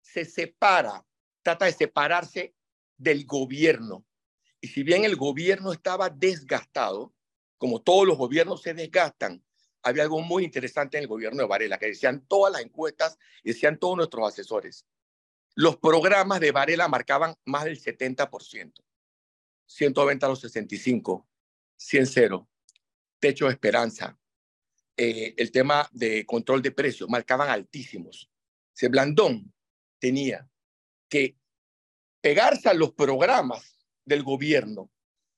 se 0.00 0.24
separa, 0.24 1.06
trata 1.42 1.66
de 1.66 1.72
separarse 1.74 2.54
del 2.96 3.26
gobierno. 3.26 4.06
Y 4.58 4.68
si 4.68 4.82
bien 4.82 5.04
el 5.04 5.16
gobierno 5.16 5.70
estaba 5.70 6.08
desgastado, 6.08 7.12
como 7.58 7.82
todos 7.82 8.06
los 8.06 8.16
gobiernos 8.16 8.62
se 8.62 8.72
desgastan, 8.72 9.44
había 9.82 10.04
algo 10.04 10.22
muy 10.22 10.44
interesante 10.44 10.96
en 10.96 11.02
el 11.02 11.08
gobierno 11.08 11.42
de 11.42 11.48
Varela, 11.48 11.78
que 11.78 11.88
decían 11.88 12.24
todas 12.26 12.50
las 12.50 12.62
encuestas 12.62 13.18
y 13.42 13.50
decían 13.50 13.78
todos 13.78 13.98
nuestros 13.98 14.26
asesores. 14.26 14.86
Los 15.54 15.76
programas 15.76 16.40
de 16.40 16.52
Varela 16.52 16.88
marcaban 16.88 17.34
más 17.44 17.64
del 17.64 17.78
70%. 17.78 18.72
120 19.66 20.24
a 20.24 20.28
los 20.30 20.40
65, 20.40 21.28
100 21.76 22.06
0 22.06 22.48
techo 23.18 23.46
de 23.46 23.52
esperanza, 23.52 24.18
eh, 24.96 25.34
el 25.36 25.50
tema 25.50 25.88
de 25.92 26.26
control 26.26 26.62
de 26.62 26.72
precios, 26.72 27.08
marcaban 27.08 27.50
altísimos. 27.50 28.30
Se 28.72 28.88
Blandón 28.88 29.52
tenía 29.98 30.48
que 31.08 31.36
pegarse 32.20 32.68
a 32.68 32.74
los 32.74 32.92
programas 32.92 33.78
del 34.04 34.22
gobierno, 34.22 34.90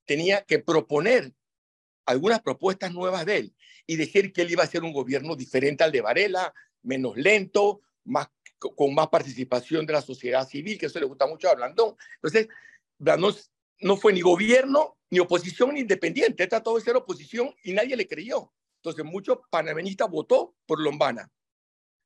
tenía 0.05 0.43
que 0.43 0.59
proponer 0.59 1.35
algunas 2.07 2.41
propuestas 2.41 2.93
nuevas 2.93 3.25
de 3.27 3.37
él 3.37 3.55
y 3.87 3.97
decir 3.97 4.33
que 4.33 4.43
él 4.43 4.51
iba 4.51 4.65
a 4.65 4.69
ser 4.69 4.83
un 4.83 4.93
gobierno 4.93 5.37
diferente 5.37 5.85
al 5.85 5.93
de 5.93 6.01
Varela, 6.01 6.55
menos 6.83 7.17
lento, 7.17 7.83
más, 8.05 8.29
con 8.59 8.95
más 8.95 9.09
participación 9.09 9.87
de 9.87 9.93
la 9.93 10.03
sociedad 10.03 10.49
civil, 10.49 10.79
que 10.79 10.87
eso 10.87 10.99
le 10.99 11.07
gusta 11.07 11.27
mucho 11.27 11.49
a 11.49 11.55
Blandón. 11.55 11.97
Entonces, 12.17 12.49
Blandón 12.99 13.35
no 13.81 13.97
fue 13.97 14.13
ni 14.13 14.21
gobierno, 14.21 14.97
ni 15.11 15.19
oposición, 15.19 15.75
ni 15.75 15.81
independiente. 15.81 16.47
Trató 16.47 16.77
de 16.77 16.83
ser 16.83 16.97
oposición 16.97 17.55
y 17.63 17.73
nadie 17.73 17.97
le 17.97 18.07
creyó. 18.07 18.53
Entonces, 18.77 19.05
muchos 19.05 19.39
panameñistas 19.51 20.09
votó 20.09 20.55
por 20.67 20.81
Lombana. 20.81 21.31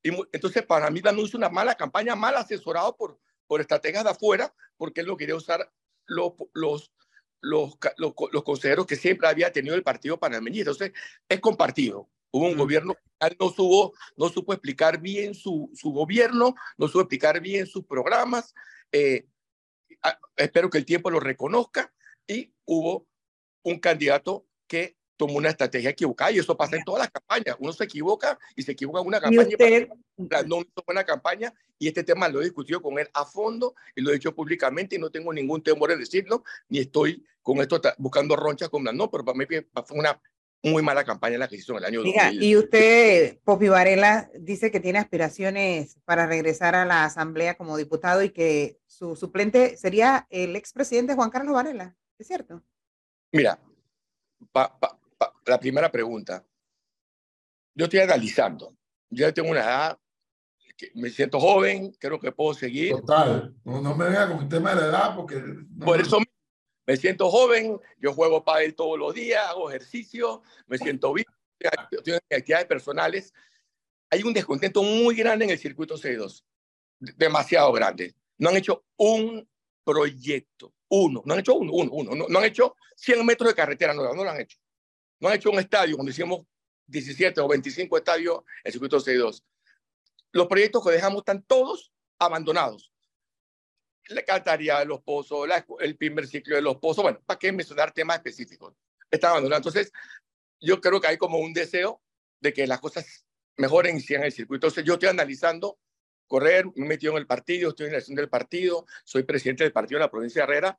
Y 0.03 0.11
entonces, 0.33 0.65
para 0.65 0.91
mí, 0.91 1.01
no 1.01 1.23
hizo 1.23 1.37
una 1.37 1.49
mala 1.49 1.75
campaña, 1.75 2.15
mal 2.15 2.37
asesorado 2.37 2.97
por, 2.97 3.19
por 3.47 3.61
estrategas 3.61 4.05
de 4.05 4.11
afuera, 4.11 4.55
porque 4.77 5.01
él 5.01 5.07
no 5.07 5.17
quería 5.17 5.37
usar 5.37 5.73
los, 6.07 6.33
los, 6.53 6.93
los, 7.41 7.79
los, 7.97 8.43
consejeros 8.43 8.87
que 8.87 8.97
siempre 8.97 9.29
había 9.29 9.53
tenido 9.53 9.75
el 9.75 9.83
partido 9.83 10.19
panameñista. 10.19 10.71
Entonces, 10.71 10.93
es 11.29 11.41
compartido. 11.41 12.09
Hubo 12.31 12.47
un 12.47 12.57
gobierno 12.57 12.95
que 12.95 13.37
no, 13.39 13.49
supo, 13.49 13.95
no 14.17 14.29
supo 14.29 14.53
explicar 14.53 15.01
bien 15.01 15.35
su, 15.35 15.71
su 15.75 15.93
gobierno, 15.93 16.55
no 16.77 16.89
supo 16.89 17.03
explicar 17.03 17.41
bien 17.41 17.67
sus 17.67 17.85
programas. 17.85 18.55
Eh, 18.91 19.27
espero 20.37 20.71
que 20.71 20.79
el 20.79 20.85
tiempo 20.85 21.11
lo 21.11 21.21
reconozca 21.21 21.93
y 22.27 22.53
hubo 22.65 23.07
un 23.63 23.79
candidato 23.79 24.47
que 24.67 24.97
tomó 25.17 25.35
una 25.35 25.51
estrategia 25.51 25.91
equivocada 25.91 26.33
y 26.33 26.39
eso 26.39 26.57
pasa 26.57 26.77
en 26.77 26.85
todas 26.85 27.01
las 27.01 27.11
campañas. 27.11 27.57
Uno 27.61 27.73
se 27.73 27.85
equivoca 27.85 28.39
y 28.57 28.63
se 28.63 28.73
equivoca 28.73 29.01
en 29.01 29.07
una 29.07 29.21
campaña. 29.21 29.57
No 30.47 30.61
hizo 30.61 30.83
buena 30.87 31.05
campaña 31.05 31.55
y 31.79 31.89
este 31.89 32.05
tema 32.05 32.29
lo 32.29 32.41
he 32.41 32.45
discutido 32.45 32.83
con 32.83 32.99
él 32.99 33.09
a 33.15 33.25
fondo 33.25 33.75
y 33.95 34.03
lo 34.03 34.11
he 34.11 34.15
dicho 34.15 34.35
públicamente 34.35 34.97
y 34.97 34.99
no 34.99 35.11
tengo 35.11 35.33
ningún 35.33 35.63
temor 35.63 35.93
en 35.93 36.01
decirlo, 36.01 36.45
ni 36.69 36.81
estoy 36.81 37.25
con 37.43 37.59
esto 37.59 37.81
buscando 37.99 38.37
ronchas 38.37 38.69
con 38.69 38.85
la 38.85 38.93
no, 38.93 39.11
pero 39.11 39.25
para 39.25 39.37
mí 39.37 39.45
fue 39.47 39.67
una 39.99 40.21
muy 40.65 40.83
mala 40.83 41.05
campaña 41.05 41.39
la 41.39 41.47
que 41.47 41.57
hizo 41.57 41.73
en 41.73 41.79
el 41.79 41.85
año 41.85 42.03
Diga, 42.03 42.33
Y 42.33 42.57
usted, 42.57 43.39
Popi 43.45 43.69
Varela, 43.69 44.31
dice 44.39 44.71
que 44.71 44.81
tiene 44.81 44.99
aspiraciones 44.99 45.99
para 46.05 46.27
regresar 46.27 46.75
a 46.75 46.85
la 46.85 47.05
Asamblea 47.05 47.57
como 47.57 47.77
diputado 47.77 48.23
y 48.23 48.31
que 48.31 48.79
su 48.87 49.15
suplente 49.15 49.77
sería 49.77 50.27
el 50.31 50.57
expresidente 50.57 51.15
Juan 51.15 51.31
Carlos 51.31 51.55
Varela, 51.55 51.95
¿es 52.19 52.27
cierto? 52.27 52.63
Mira, 53.31 53.59
la 55.47 55.61
primera 55.61 55.91
pregunta. 55.91 56.45
Yo 57.75 57.85
estoy 57.85 58.01
analizando. 58.01 58.75
Yo 59.11 59.33
tengo 59.35 59.51
una 59.51 59.61
edad, 59.61 59.99
me 60.95 61.11
siento 61.11 61.39
joven, 61.39 61.93
creo 61.99 62.19
que 62.19 62.33
puedo 62.33 62.55
seguir. 62.55 62.93
Total, 62.93 63.55
no, 63.65 63.95
me 63.95 64.05
venga 64.07 64.29
con 64.29 64.43
el 64.45 64.49
tema 64.49 64.75
de 64.75 64.81
la 64.81 64.87
edad 64.87 65.17
porque... 65.17 65.43
Por 65.85 66.01
eso 66.01 66.19
me 66.87 66.97
siento 66.97 67.31
joven, 67.31 67.81
yo 67.99 68.13
juego 68.13 68.45
él 68.61 68.75
todos 68.75 68.99
los 68.99 69.15
días, 69.15 69.47
hago 69.49 69.71
ejercicio, 69.71 70.43
me 70.67 70.79
siento 70.79 71.13
bien, 71.13 71.27
tengo 71.59 72.19
actividades 72.31 72.67
personales. 72.67 73.33
Hay 74.11 74.23
un 74.23 74.33
descontento 74.33 74.83
muy 74.83 75.17
grande 75.17 75.47
en 75.47 75.51
el 75.51 75.59
circuito 75.59 75.97
C2, 75.97 76.45
demasiado 76.99 77.73
grande. 77.73 78.15
No 78.39 78.51
han 78.51 78.57
hecho 78.57 78.85
un 78.97 79.49
proyecto, 79.83 80.75
uno, 80.89 81.23
no 81.25 81.35
han 81.35 81.41
hecho 81.41 81.55
uno, 81.55 81.73
uno, 81.73 81.91
uno, 81.93 82.27
no, 82.29 82.39
han 82.39 82.45
hecho 82.45 82.77
100 82.97 83.25
metros 83.25 83.49
de 83.49 83.55
carretera 83.55 83.95
nueva, 83.95 84.15
no 84.15 84.25
lo 84.25 84.31
han 84.31 84.41
hecho. 84.41 84.59
No 85.21 85.29
han 85.29 85.37
hecho 85.37 85.51
un 85.51 85.59
estadio, 85.59 85.97
cuando 85.97 86.11
hicimos 86.11 86.47
17 86.87 87.41
o 87.41 87.49
25 87.49 87.97
estadios 87.97 88.41
en 88.63 88.73
circuito 88.73 88.99
C2. 88.99 89.43
Los 90.33 90.47
proyectos 90.49 90.85
que 90.85 90.91
dejamos 90.91 91.21
están 91.21 91.43
todos 91.43 91.93
abandonados. 92.19 92.94
La 94.09 94.21
alcantarillado 94.21 94.81
de 94.81 94.87
los 94.87 95.03
pozos, 95.03 95.49
el 95.81 95.97
primer 95.97 96.27
ciclo 96.27 96.57
de 96.57 96.63
los 96.63 96.77
pozos, 96.77 97.03
bueno, 97.03 97.21
¿para 97.25 97.39
qué 97.39 97.53
mencionar 97.53 97.93
temas 97.93 98.17
específicos? 98.17 98.75
Está 99.11 99.31
abandonado. 99.31 99.59
Entonces, 99.59 99.93
yo 100.61 100.81
creo 100.81 101.01
que 101.01 101.09
hay 101.09 101.17
como 101.17 101.39
un 101.39 101.53
deseo 101.53 102.03
de 102.41 102.53
que 102.53 102.67
las 102.67 102.81
cosas 102.81 103.27
mejoren 103.57 103.97
y 103.97 104.01
sigan 104.01 104.25
el 104.25 104.33
circuito. 104.33 104.67
Entonces, 104.67 104.85
yo 104.85 104.95
estoy 104.95 105.09
analizando 105.09 105.79
correr, 106.27 106.67
me 106.75 106.87
he 106.87 106.89
metido 106.89 107.13
en 107.13 107.19
el 107.19 107.27
partido, 107.27 107.71
estoy 107.71 107.87
en 107.87 107.93
la 107.93 107.99
elección 107.99 108.17
del 108.17 108.29
partido, 108.29 108.87
soy 109.05 109.23
presidente 109.23 109.65
del 109.65 109.73
partido 109.73 109.99
de 109.99 110.07
la 110.07 110.11
provincia 110.11 110.43
de 110.43 110.53
Herrera. 110.53 110.79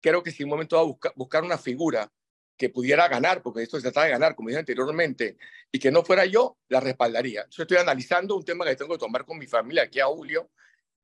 Creo 0.00 0.22
que 0.22 0.30
si 0.30 0.44
un 0.44 0.50
momento 0.50 0.76
va 0.76 0.82
a 0.82 0.86
buscar, 0.86 1.12
buscar 1.16 1.42
una 1.42 1.58
figura 1.58 2.10
que 2.56 2.70
pudiera 2.70 3.06
ganar, 3.08 3.42
porque 3.42 3.62
esto 3.62 3.76
se 3.78 3.82
trata 3.82 4.04
de 4.04 4.10
ganar, 4.10 4.34
como 4.34 4.48
dije 4.48 4.60
anteriormente, 4.60 5.36
y 5.70 5.78
que 5.78 5.90
no 5.90 6.02
fuera 6.02 6.24
yo, 6.24 6.56
la 6.68 6.80
respaldaría. 6.80 7.46
Yo 7.50 7.64
estoy 7.64 7.76
analizando 7.76 8.36
un 8.36 8.44
tema 8.44 8.64
que 8.64 8.76
tengo 8.76 8.94
que 8.94 8.98
tomar 8.98 9.26
con 9.26 9.38
mi 9.38 9.46
familia 9.46 9.82
aquí 9.82 10.00
a 10.00 10.06
Julio, 10.06 10.50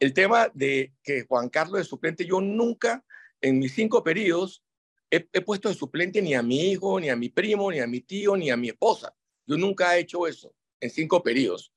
el 0.03 0.12
tema 0.15 0.51
de 0.53 0.93
que 1.05 1.23
Juan 1.23 1.49
Carlos 1.49 1.79
de 1.79 1.85
suplente, 1.85 2.27
yo 2.27 2.41
nunca 2.41 3.05
en 3.41 3.61
mis 3.61 3.73
cinco 3.73 4.03
periodos 4.03 4.65
he, 5.09 5.21
puesto 5.43 5.69
de 5.69 5.77
suplente 5.77 6.21
ni 6.21 6.35
a 6.35 6.43
mi 6.43 6.73
hijo, 6.73 6.99
ni 6.99 7.09
a 7.09 7.15
mi 7.15 7.29
primo, 7.29 7.71
ni 7.71 7.79
a 7.79 7.87
mi 7.87 8.01
tío, 8.01 8.37
ni 8.37 8.51
a 8.51 8.57
mi 8.57 8.71
esposa. 8.71 9.15
Yo 9.47 9.57
nunca 9.57 9.97
he 9.97 10.01
hecho 10.01 10.27
eso 10.27 10.53
en 10.81 10.91
cinco 10.91 11.23
periodos. 11.23 11.73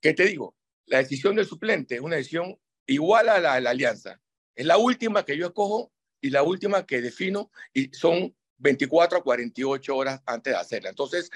¿Qué 0.00 0.14
te 0.14 0.24
digo? 0.24 0.54
La 0.84 0.98
decisión 0.98 1.34
del 1.34 1.46
suplente 1.46 1.96
es 1.96 2.00
una 2.00 2.14
decisión 2.14 2.60
igual 2.86 3.28
a 3.28 3.40
la, 3.40 3.54
a 3.54 3.60
la 3.60 3.70
alianza. 3.70 4.20
Es 4.54 4.64
la 4.64 4.78
última 4.78 5.24
que 5.24 5.36
yo 5.36 5.46
escojo 5.46 5.92
y 6.20 6.30
la 6.30 6.44
última 6.44 6.86
que 6.86 7.02
defino 7.02 7.50
y 7.74 7.92
son 7.92 8.36
24 8.58 9.18
a 9.18 9.24
48 9.24 9.96
horas 9.96 10.22
antes 10.26 10.52
de 10.52 10.60
hacerla. 10.60 10.90
Entonces, 10.90 11.28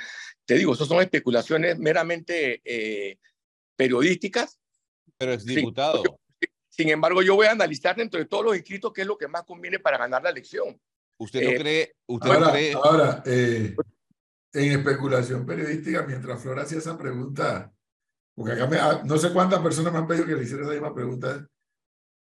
te 0.44 0.54
digo, 0.54 0.74
eso 0.74 0.86
son 0.86 1.02
especulaciones 1.02 1.80
meramente 1.80 2.62
eh, 2.64 3.18
periodísticas. 3.74 4.60
Pero 5.20 5.34
es 5.34 5.44
diputado. 5.44 6.02
Sin, 6.70 6.88
embargo, 6.88 7.20
yo 7.20 7.34
voy 7.34 7.46
a 7.46 7.50
analizar 7.50 7.94
dentro 7.94 8.18
de 8.18 8.24
todos 8.24 8.42
los 8.42 8.56
inscritos 8.56 8.90
qué 8.90 9.02
es 9.02 9.06
lo 9.06 9.18
que 9.18 9.28
más 9.28 9.44
conviene 9.44 9.78
para 9.78 9.98
ganar 9.98 10.22
la 10.22 10.30
elección. 10.30 10.80
¿Usted 11.18 11.42
no 11.42 11.50
eh, 11.50 11.58
cree? 11.58 11.94
Usted 12.06 12.30
ahora, 12.30 12.50
cree... 12.50 12.72
ahora 12.72 13.22
eh, 13.26 13.76
en 14.54 14.72
especulación 14.78 15.44
periodística, 15.44 16.06
mientras 16.06 16.40
Flora 16.40 16.62
hacía 16.62 16.78
esa 16.78 16.96
pregunta, 16.96 17.70
porque 18.34 18.52
acá 18.52 18.66
me, 18.66 18.78
no 19.06 19.18
sé 19.18 19.30
cuántas 19.30 19.60
personas 19.60 19.92
me 19.92 19.98
han 19.98 20.06
pedido 20.06 20.24
que 20.24 20.36
le 20.36 20.44
hiciera 20.44 20.62
esa 20.62 20.72
misma 20.72 20.94
pregunta, 20.94 21.46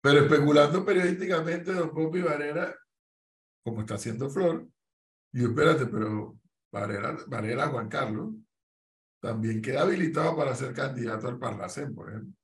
pero 0.01 0.25
especulando 0.25 0.83
periodísticamente, 0.83 1.71
don 1.71 1.93
Popi 1.93 2.21
Varela, 2.21 2.75
como 3.63 3.79
está 3.79 3.95
haciendo 3.95 4.29
Flor, 4.29 4.67
y 5.31 5.43
espérate, 5.45 5.85
pero 5.85 6.37
Varela, 6.69 7.17
Varela 7.27 7.67
Juan 7.67 7.87
Carlos 7.87 8.33
también 9.21 9.61
queda 9.61 9.83
habilitado 9.83 10.35
para 10.35 10.53
ser 10.53 10.73
candidato 10.73 11.29
al 11.29 11.39
Parlacén, 11.39 11.95
por 11.95 12.09
ejemplo. 12.09 12.38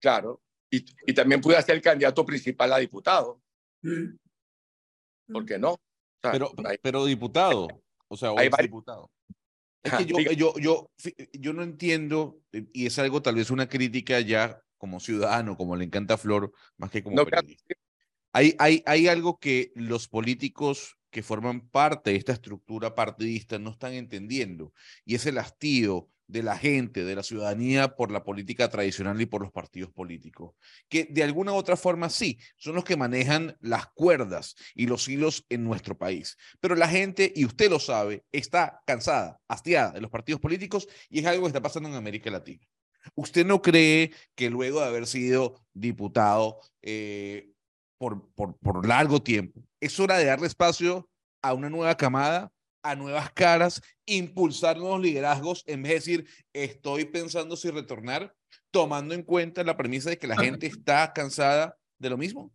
Claro, 0.00 0.42
y, 0.70 0.84
y 1.06 1.12
también 1.12 1.40
puede 1.40 1.60
ser 1.62 1.76
el 1.76 1.82
candidato 1.82 2.24
principal 2.24 2.72
a 2.72 2.78
diputado. 2.78 3.40
¿Por 5.26 5.44
qué 5.44 5.58
no? 5.58 5.72
O 5.72 5.80
sea, 6.22 6.32
Pero, 6.32 6.52
hay- 6.64 6.78
pero 6.82 7.04
diputado, 7.04 7.68
o 8.08 8.16
sea, 8.16 8.32
o 8.32 8.38
Hay 8.38 8.48
vari- 8.48 8.62
diputado. 8.62 9.10
Es 9.82 9.92
que 9.92 10.06
yo, 10.06 10.54
yo, 10.58 10.90
yo, 11.32 11.52
no 11.52 11.62
entiendo, 11.62 12.40
eh, 12.52 12.66
y 12.72 12.86
es 12.86 12.98
algo 12.98 13.22
tal 13.22 13.36
vez 13.36 13.50
una 13.50 13.68
crítica 13.68 14.20
ya 14.20 14.60
como 14.76 15.00
ciudadano, 15.00 15.56
como 15.56 15.76
le 15.76 15.84
encanta 15.84 16.14
a 16.14 16.18
Flor, 16.18 16.52
más 16.76 16.90
que 16.90 17.02
como 17.02 17.16
no, 17.16 17.24
periodista. 17.24 17.74
Hay, 18.32 18.54
hay, 18.58 18.82
hay 18.86 19.08
algo 19.08 19.38
que 19.38 19.72
los 19.74 20.08
políticos 20.08 20.96
que 21.10 21.22
forman 21.22 21.68
parte 21.68 22.10
de 22.10 22.16
esta 22.16 22.32
estructura 22.32 22.94
partidista 22.94 23.58
no 23.58 23.70
están 23.70 23.92
entendiendo, 23.94 24.72
y 25.04 25.14
es 25.14 25.24
el 25.26 25.38
hastío 25.38 26.08
de 26.28 26.42
la 26.42 26.56
gente, 26.56 27.04
de 27.04 27.16
la 27.16 27.22
ciudadanía 27.22 27.96
por 27.96 28.12
la 28.12 28.22
política 28.22 28.68
tradicional 28.68 29.20
y 29.20 29.26
por 29.26 29.42
los 29.42 29.50
partidos 29.50 29.90
políticos, 29.90 30.54
que 30.88 31.04
de 31.10 31.24
alguna 31.24 31.52
u 31.52 31.56
otra 31.56 31.76
forma 31.76 32.10
sí, 32.10 32.38
son 32.56 32.74
los 32.74 32.84
que 32.84 32.96
manejan 32.96 33.56
las 33.60 33.88
cuerdas 33.88 34.54
y 34.74 34.86
los 34.86 35.08
hilos 35.08 35.44
en 35.48 35.64
nuestro 35.64 35.98
país. 35.98 36.36
Pero 36.60 36.76
la 36.76 36.88
gente, 36.88 37.32
y 37.34 37.44
usted 37.44 37.70
lo 37.70 37.80
sabe, 37.80 38.24
está 38.30 38.82
cansada, 38.86 39.40
hastiada 39.48 39.92
de 39.92 40.00
los 40.00 40.10
partidos 40.10 40.40
políticos 40.40 40.86
y 41.08 41.20
es 41.20 41.26
algo 41.26 41.42
que 41.42 41.48
está 41.48 41.62
pasando 41.62 41.88
en 41.88 41.96
América 41.96 42.30
Latina. 42.30 42.64
¿Usted 43.14 43.46
no 43.46 43.62
cree 43.62 44.12
que 44.34 44.50
luego 44.50 44.80
de 44.80 44.86
haber 44.86 45.06
sido 45.06 45.64
diputado 45.72 46.60
eh, 46.82 47.52
por, 47.98 48.30
por, 48.34 48.56
por 48.58 48.86
largo 48.86 49.20
tiempo, 49.22 49.60
es 49.80 49.98
hora 49.98 50.16
de 50.16 50.26
darle 50.26 50.46
espacio 50.46 51.08
a 51.42 51.52
una 51.52 51.68
nueva 51.68 51.96
camada, 51.96 52.52
a 52.90 52.96
nuevas 52.96 53.30
caras, 53.32 53.82
impulsar 54.06 54.78
nuevos 54.78 55.00
liderazgos, 55.00 55.62
en 55.66 55.82
vez 55.82 55.90
de 55.90 55.94
decir, 55.96 56.28
estoy 56.52 57.04
pensando 57.04 57.56
si 57.56 57.70
retornar, 57.70 58.34
tomando 58.70 59.14
en 59.14 59.22
cuenta 59.22 59.62
la 59.64 59.76
premisa 59.76 60.10
de 60.10 60.18
que 60.18 60.26
la 60.26 60.36
gente 60.36 60.66
está 60.66 61.12
cansada 61.12 61.78
de 61.98 62.10
lo 62.10 62.16
mismo? 62.16 62.52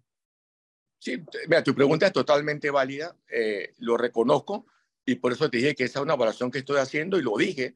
Sí, 0.99 1.21
mira, 1.47 1.63
tu 1.63 1.75
pregunta 1.75 2.07
es 2.07 2.13
totalmente 2.13 2.69
válida, 2.71 3.15
eh, 3.29 3.73
lo 3.79 3.97
reconozco 3.97 4.65
y 5.05 5.15
por 5.15 5.33
eso 5.33 5.49
te 5.49 5.57
dije 5.57 5.75
que 5.75 5.83
esa 5.83 5.99
es 5.99 6.03
una 6.03 6.13
evaluación 6.13 6.49
que 6.49 6.59
estoy 6.59 6.77
haciendo 6.77 7.17
y 7.19 7.21
lo 7.21 7.35
dije. 7.37 7.73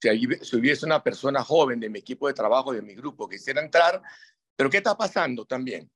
Si, 0.00 0.08
ahí 0.08 0.24
hubi- 0.24 0.42
si 0.42 0.56
hubiese 0.56 0.86
una 0.86 1.02
persona 1.02 1.44
joven 1.44 1.78
de 1.78 1.90
mi 1.90 1.98
equipo 1.98 2.26
de 2.26 2.32
trabajo, 2.32 2.72
de 2.72 2.80
mi 2.80 2.94
grupo, 2.94 3.28
que 3.28 3.36
quisiera 3.36 3.62
entrar, 3.62 4.00
pero 4.56 4.70
¿qué 4.70 4.78
está 4.78 4.96
pasando 4.96 5.44
también? 5.44 5.90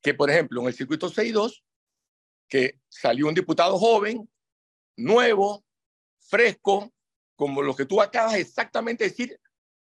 Que, 0.00 0.14
por 0.14 0.30
ejemplo, 0.30 0.60
en 0.60 0.68
el 0.68 0.74
circuito 0.74 1.10
6-2, 1.10 1.64
que 2.48 2.78
salió 2.88 3.26
un 3.26 3.34
diputado 3.34 3.76
joven, 3.76 4.30
nuevo, 4.98 5.64
fresco, 6.18 6.92
como 7.36 7.62
lo 7.62 7.74
que 7.74 7.86
tú 7.86 8.02
acabas 8.02 8.34
exactamente 8.34 9.04
de 9.04 9.10
decir, 9.10 9.40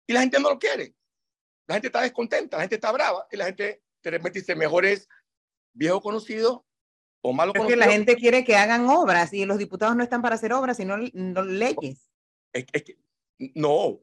y 0.06 0.14
la 0.14 0.22
gente 0.22 0.40
no 0.40 0.50
lo 0.50 0.60
quiere. 0.60 0.94
La 1.66 1.76
gente 1.76 1.88
está 1.88 2.02
descontenta, 2.02 2.58
la 2.58 2.64
gente 2.64 2.76
está 2.76 2.92
brava, 2.92 3.28
y 3.32 3.38
la 3.38 3.46
gente 3.46 3.82
de 4.04 4.12
repente 4.12 4.40
dice, 4.40 4.56
mejor 4.56 4.86
es 4.86 5.08
viejo 5.74 6.02
conocido 6.02 6.66
o 7.22 7.34
malo 7.34 7.52
Es 7.52 7.54
que 7.54 7.60
conocido. 7.60 7.80
la 7.80 7.92
gente 7.92 8.16
quiere 8.16 8.44
que 8.44 8.56
hagan 8.56 8.88
obras 8.88 9.34
y 9.34 9.46
los 9.46 9.58
diputados 9.58 9.96
no 9.96 10.04
están 10.04 10.22
para 10.22 10.36
hacer 10.36 10.54
obras, 10.54 10.78
sino 10.78 10.98
no 10.98 11.44
leyes. 11.44 12.12
Es, 12.54 12.66
es 12.72 12.84
que, 12.84 12.98
no, 13.56 14.00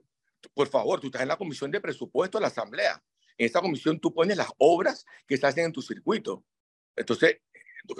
por 0.52 0.68
favor, 0.68 1.00
tú 1.00 1.06
estás 1.06 1.22
en 1.22 1.28
la 1.28 1.36
comisión 1.36 1.70
de 1.70 1.80
presupuesto 1.80 2.38
de 2.38 2.42
la 2.42 2.48
Asamblea. 2.48 3.02
En 3.36 3.46
esa 3.46 3.60
comisión 3.60 3.98
tú 3.98 4.12
pones 4.12 4.36
las 4.36 4.48
obras 4.58 5.04
que 5.26 5.36
se 5.36 5.46
hacen 5.46 5.66
en 5.66 5.72
tu 5.72 5.82
circuito. 5.82 6.44
Entonces, 6.96 7.40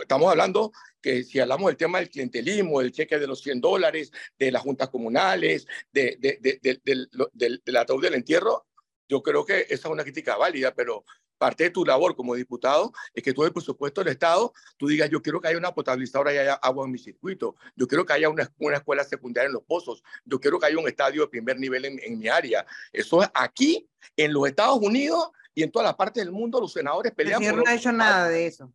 estamos 0.01 0.31
hablando 0.31 0.73
que 1.01 1.23
si 1.25 1.39
hablamos 1.41 1.67
del 1.69 1.77
tema 1.77 1.99
del 1.99 2.09
clientelismo, 2.11 2.81
del 2.81 2.93
cheque 2.93 3.19
de 3.19 3.27
los 3.27 3.41
100 3.43 3.61
dólares, 3.61 4.11
de 4.39 4.51
las 4.51 4.63
juntas 4.63 4.89
comunales, 4.89 5.67
de, 5.93 6.17
de, 6.19 6.39
de, 6.41 6.59
de, 6.63 6.81
del- 6.85 7.11
del, 7.33 7.63
del 7.65 7.77
ataúd 7.77 8.03
del 8.03 8.15
entierro, 8.15 8.67
yo 9.09 9.23
creo 9.23 9.45
que 9.45 9.61
esa 9.69 9.75
es 9.75 9.93
una 9.93 10.03
crítica 10.03 10.37
válida, 10.37 10.75
pero 10.75 11.05
parte 11.37 11.65
de 11.65 11.71
tu 11.71 11.85
labor 11.85 12.17
como 12.17 12.35
diputado 12.37 12.93
es 13.13 13.23
que 13.23 13.35
tú 13.35 13.45
el 13.45 13.53
presupuesto 13.53 14.03
del 14.03 14.13
Estado, 14.13 14.53
tú 14.79 14.87
digas, 14.89 15.11
yo 15.11 15.21
quiero 15.21 15.41
que 15.41 15.49
haya 15.49 15.59
una 15.59 15.75
potabilizadora 15.75 16.33
y 16.33 16.39
haya 16.39 16.55
agua 16.55 16.87
en 16.87 16.93
mi 16.93 16.99
circuito, 16.99 17.57
yo 17.77 17.87
quiero 17.87 18.07
que 18.07 18.15
haya 18.15 18.31
una, 18.31 18.51
una 18.59 18.77
escuela 18.77 19.05
secundaria 19.05 19.49
en 19.49 19.53
los 19.53 19.65
pozos, 19.65 20.03
yo 20.25 20.41
quiero 20.41 20.59
que 20.59 20.67
haya 20.67 20.79
un 20.79 20.89
estadio 20.89 21.23
de 21.23 21.29
primer 21.29 21.59
nivel 21.59 21.85
en, 21.85 21.99
en 22.03 22.19
mi 22.19 22.29
área. 22.29 22.65
Eso 22.93 23.23
es 23.23 23.29
aquí, 23.35 23.87
en 24.17 24.33
los 24.33 24.47
Estados 24.49 24.79
Unidos 24.81 25.29
y 25.55 25.63
en 25.65 25.71
todas 25.71 25.85
las 25.87 25.97
partes 25.97 26.25
del 26.25 26.33
mundo, 26.33 26.61
los 26.61 26.73
senadores 26.73 27.11
El 27.11 27.17
pelean 27.17 27.41
señor 27.41 27.57
por 27.57 27.65
no 27.65 27.71
ha 27.71 27.75
hecho 27.75 27.93
nada 27.93 28.29
de 28.29 28.47
eso. 28.47 28.73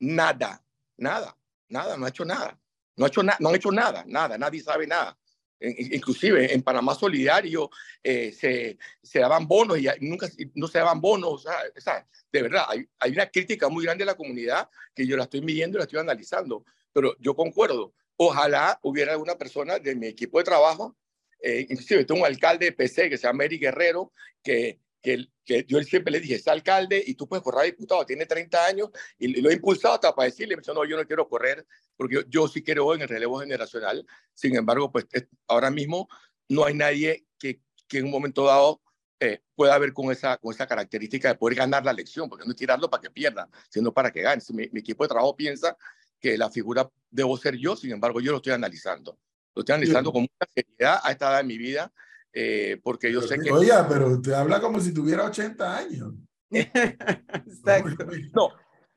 Nada, 0.00 0.62
nada, 0.96 1.36
nada, 1.68 1.96
no 1.96 2.06
ha 2.06 2.08
hecho 2.08 2.24
nada. 2.24 2.58
No, 2.96 3.04
ha 3.04 3.08
hecho 3.08 3.22
na- 3.22 3.36
no 3.40 3.48
han 3.50 3.54
hecho 3.56 3.70
nada, 3.70 4.04
nada, 4.06 4.38
nadie 4.38 4.60
sabe 4.62 4.86
nada. 4.86 5.16
In- 5.60 5.74
in- 5.78 5.94
Inclusive 5.94 6.52
en 6.52 6.62
Panamá 6.62 6.94
Solidario 6.94 7.70
eh, 8.02 8.32
se, 8.32 8.78
se 9.02 9.18
daban 9.20 9.46
bonos 9.46 9.78
y 9.78 9.86
nunca 10.00 10.28
no 10.54 10.66
se 10.68 10.78
daban 10.78 11.00
bonos. 11.00 11.46
O 11.46 11.80
sea, 11.80 12.06
de 12.32 12.42
verdad, 12.42 12.64
hay, 12.68 12.86
hay 12.98 13.12
una 13.12 13.26
crítica 13.30 13.68
muy 13.68 13.84
grande 13.84 14.02
de 14.02 14.06
la 14.06 14.16
comunidad 14.16 14.68
que 14.94 15.06
yo 15.06 15.16
la 15.16 15.24
estoy 15.24 15.40
midiendo 15.40 15.76
y 15.76 15.80
la 15.80 15.84
estoy 15.84 16.00
analizando. 16.00 16.64
Pero 16.92 17.16
yo 17.20 17.34
concuerdo. 17.34 17.94
Ojalá 18.18 18.78
hubiera 18.82 19.12
alguna 19.12 19.36
persona 19.36 19.78
de 19.78 19.94
mi 19.94 20.06
equipo 20.06 20.38
de 20.38 20.44
trabajo, 20.44 20.96
eh, 21.42 21.66
inclusive 21.68 22.04
tengo 22.06 22.20
un 22.20 22.26
alcalde 22.26 22.64
de 22.66 22.72
PC 22.72 23.10
que 23.10 23.18
se 23.18 23.26
llama 23.26 23.44
Eric 23.44 23.60
Guerrero, 23.60 24.10
que, 24.42 24.80
que, 25.06 25.28
que 25.44 25.64
yo 25.68 25.80
siempre 25.84 26.10
le 26.10 26.18
dije, 26.18 26.34
es 26.34 26.48
alcalde 26.48 27.00
y 27.06 27.14
tú 27.14 27.28
puedes 27.28 27.44
correr 27.44 27.60
a 27.60 27.64
diputado, 27.64 28.04
tiene 28.04 28.26
30 28.26 28.66
años 28.66 28.88
y 29.16 29.40
lo 29.40 29.50
he 29.50 29.54
impulsado 29.54 29.94
hasta 29.94 30.12
para 30.12 30.26
decirle, 30.26 30.56
me 30.56 30.62
no, 30.66 30.84
yo 30.84 30.96
no 30.96 31.06
quiero 31.06 31.28
correr 31.28 31.64
porque 31.96 32.16
yo, 32.16 32.20
yo 32.28 32.48
sí 32.48 32.60
creo 32.60 32.92
en 32.92 33.02
el 33.02 33.08
relevo 33.08 33.38
generacional. 33.38 34.04
Sin 34.34 34.56
embargo, 34.56 34.90
pues 34.90 35.06
es- 35.12 35.28
ahora 35.46 35.70
mismo 35.70 36.08
no 36.48 36.64
hay 36.64 36.74
nadie 36.74 37.24
que, 37.38 37.60
que 37.86 37.98
en 37.98 38.06
un 38.06 38.10
momento 38.10 38.46
dado 38.46 38.82
eh, 39.20 39.42
pueda 39.54 39.78
ver 39.78 39.92
con 39.92 40.10
esa, 40.10 40.38
con 40.38 40.52
esa 40.52 40.66
característica 40.66 41.28
de 41.28 41.36
poder 41.36 41.56
ganar 41.56 41.84
la 41.84 41.92
elección, 41.92 42.28
porque 42.28 42.44
no 42.44 42.50
es 42.50 42.56
tirarlo 42.56 42.90
para 42.90 43.00
que 43.02 43.10
pierda, 43.10 43.48
sino 43.70 43.92
para 43.94 44.10
que 44.10 44.22
gane. 44.22 44.42
Mi, 44.50 44.68
mi 44.72 44.80
equipo 44.80 45.04
de 45.04 45.08
trabajo 45.08 45.36
piensa 45.36 45.76
que 46.18 46.36
la 46.36 46.50
figura 46.50 46.90
debo 47.10 47.36
ser 47.36 47.56
yo, 47.56 47.76
sin 47.76 47.92
embargo, 47.92 48.20
yo 48.20 48.32
lo 48.32 48.38
estoy 48.38 48.54
analizando. 48.54 49.20
Lo 49.54 49.60
estoy 49.60 49.74
analizando 49.74 50.12
con 50.12 50.22
mucha 50.22 50.50
seriedad 50.52 51.00
a 51.04 51.12
esta 51.12 51.30
edad 51.30 51.38
de 51.38 51.44
mi 51.44 51.56
vida, 51.58 51.92
eh, 52.38 52.78
porque 52.82 53.10
yo 53.10 53.22
sé 53.22 53.38
que... 53.38 53.50
Oye, 53.50 53.72
pero 53.88 54.08
usted 54.08 54.32
habla 54.32 54.60
como 54.60 54.78
si 54.78 54.92
tuviera 54.92 55.24
80 55.24 55.76
años. 55.78 56.12
Exacto. 56.50 58.06
No, 58.34 58.50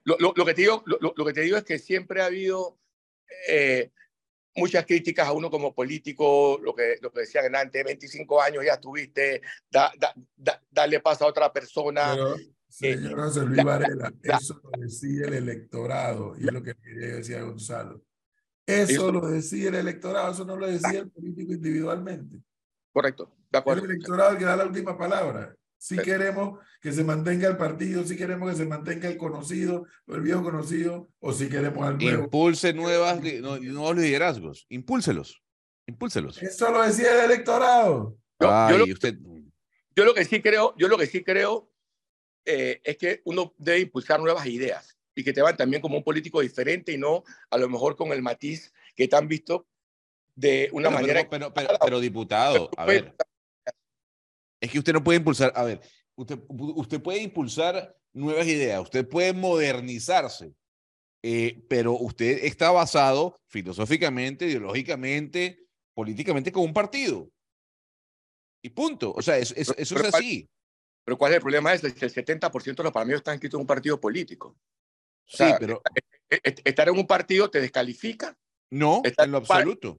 lo, 0.04 0.17
lo, 0.19 0.34
lo 0.36 0.45
que 0.45 0.54
te 0.54 0.62
digo, 0.62 0.84
lo, 0.86 0.97
lo- 1.15 1.25
que 1.25 1.34
te 1.34 1.41
digo 1.41 1.56
es 1.56 1.63
que 1.63 1.80
siempre 1.80 2.21
ha 2.21 2.25
habido 2.25 2.78
eh, 3.47 3.91
muchas 4.56 4.86
críticas 4.86 5.25
a 5.28 5.32
uno 5.32 5.49
como 5.49 5.73
político, 5.73 6.60
lo 6.62 6.75
que, 6.75 6.97
lo 7.02 7.12
que 7.13 7.21
decían 7.21 7.56
antes, 7.56 7.82
25 7.84 8.41
años 8.41 8.65
ya 8.65 8.73
estuviste, 8.73 9.41
da, 9.71 9.89
da, 9.97 10.13
da- 10.36 10.62
dale 10.69 10.99
paso 10.99 11.23
a 11.23 11.30
otra 11.30 11.52
persona. 11.54 12.15
Pero 12.15 12.36
Señor 12.67 13.19
José 13.21 13.45
Luis 13.45 13.63
Varela, 13.63 14.13
eso 14.21 14.62
lo 14.63 14.82
decide 14.82 15.28
el 15.28 15.34
electorado, 15.36 16.36
y 16.38 16.45
es 16.45 16.52
lo 16.54 16.62
que 16.62 16.75
quería 16.75 17.15
decir 17.15 17.41
Gonzalo. 17.41 18.04
Eso 18.67 19.12
lo 19.13 19.28
decide 19.28 19.69
el 19.69 19.75
electorado, 19.75 20.32
eso 20.34 20.43
no 20.45 20.56
lo 20.58 20.67
decide 20.67 20.99
el 20.99 21.10
político 21.10 21.54
individualmente. 21.54 22.38
Correcto, 22.91 23.32
de 23.52 23.58
acuerdo. 23.58 23.86
el 23.86 23.91
electorado 23.91 24.38
que 24.38 24.45
da 24.45 24.56
la 24.56 24.65
última 24.65 24.97
palabra. 24.97 25.56
Si 25.78 25.97
queremos 25.97 26.60
que 26.82 26.91
se 26.91 27.06
mantenga 27.06 27.47
el 27.47 27.56
partido, 27.56 28.04
si 28.04 28.17
queremos 28.17 28.52
que 28.52 28.58
se 28.58 28.65
mantenga 28.65 29.08
el 29.08 29.17
conocido, 29.17 29.86
o 30.08 30.15
el 30.15 30.21
viejo 30.21 30.43
conocido, 30.43 31.10
o 31.19 31.32
si 31.32 31.47
queremos 31.47 31.88
al 31.88 31.97
nuevo. 31.97 32.23
Impulse 32.25 32.73
nuevas, 32.73 33.21
nuevos 33.21 33.95
liderazgos, 33.95 34.65
impúlselos, 34.67 35.41
impúlselos. 35.88 36.41
Eso 36.43 36.69
lo 36.71 36.84
decía 36.84 37.13
el 37.13 37.32
electorado. 37.32 38.17
yo, 38.41 38.78
lo, 38.78 38.84
usted... 38.84 39.15
yo, 39.95 40.04
lo, 40.04 40.13
que 40.13 40.25
sí 40.25 40.41
creo, 40.41 40.75
yo 40.78 40.89
lo 40.89 40.97
que 40.97 41.08
sí 41.08 41.23
creo 41.23 41.71
eh, 42.43 42.82
es 42.84 42.97
que 42.97 43.21
uno 43.23 43.54
debe 43.58 43.80
impulsar 43.80 44.19
nuevas 44.19 44.45
ideas 44.47 44.97
y 45.15 45.23
que 45.23 45.32
te 45.32 45.41
van 45.41 45.56
también 45.56 45.82
como 45.82 45.97
un 45.97 46.04
político 46.04 46.41
diferente 46.41 46.91
y 46.91 46.97
no 46.97 47.23
a 47.49 47.58
lo 47.58 47.69
mejor 47.69 47.95
con 47.95 48.12
el 48.12 48.21
matiz 48.21 48.73
que 48.95 49.08
te 49.08 49.15
han 49.15 49.30
visto 49.30 49.67
de 50.39 50.69
una 50.71 50.89
manera. 50.89 51.28
Pero, 51.30 51.54
pero, 51.54 51.69
pero, 51.84 51.99
diputado, 51.99 52.69
a 52.78 52.86
ver. 52.86 53.13
Es 54.62 54.71
que 54.71 54.80
usted 54.80 54.93
no 54.93 55.04
puede 55.04 55.17
impulsar, 55.17 55.52
a 55.56 55.63
ver, 55.63 55.82
usted, 56.15 56.39
usted 56.49 57.02
puede 57.02 57.21
impulsar 57.21 57.95
nuevas 58.13 58.45
ideas, 58.47 58.82
usted 58.82 59.08
puede 59.08 59.34
modernizarse, 59.34 60.54
eh, 61.23 61.63
pero 61.69 61.93
usted 61.93 62.43
está 62.43 62.71
basado 62.71 63.39
filosóficamente, 63.47 64.47
ideológicamente, 64.47 65.65
políticamente 65.93 66.52
con 66.52 66.63
un 66.63 66.73
partido. 66.73 67.30
Y 68.62 68.69
punto. 68.69 69.13
O 69.13 69.21
sea, 69.21 69.38
eso, 69.38 69.54
eso, 69.56 69.73
es 69.78 70.13
así. 70.13 70.49
Pero 71.06 71.17
¿cuál 71.17 71.32
es 71.32 71.38
el 71.38 71.41
problema? 71.41 71.73
Es 71.73 71.82
que 71.82 72.06
el 72.06 72.13
70% 72.13 72.75
de 72.75 72.84
los 72.84 72.91
panameños 72.91 73.19
están 73.19 73.36
inscritos 73.36 73.58
en 73.58 73.62
un 73.62 73.67
partido 73.67 73.99
político. 73.99 74.58
sí, 75.25 75.45
pero... 75.60 75.82
E, 76.30 76.39
e, 76.43 76.56
estar 76.65 76.88
en 76.89 76.97
un 76.97 77.08
partido 77.08 77.49
te 77.49 77.62
descalifica. 77.62 78.38
No, 78.71 79.02
en 79.04 79.32
lo 79.32 79.38
absoluto. 79.38 79.97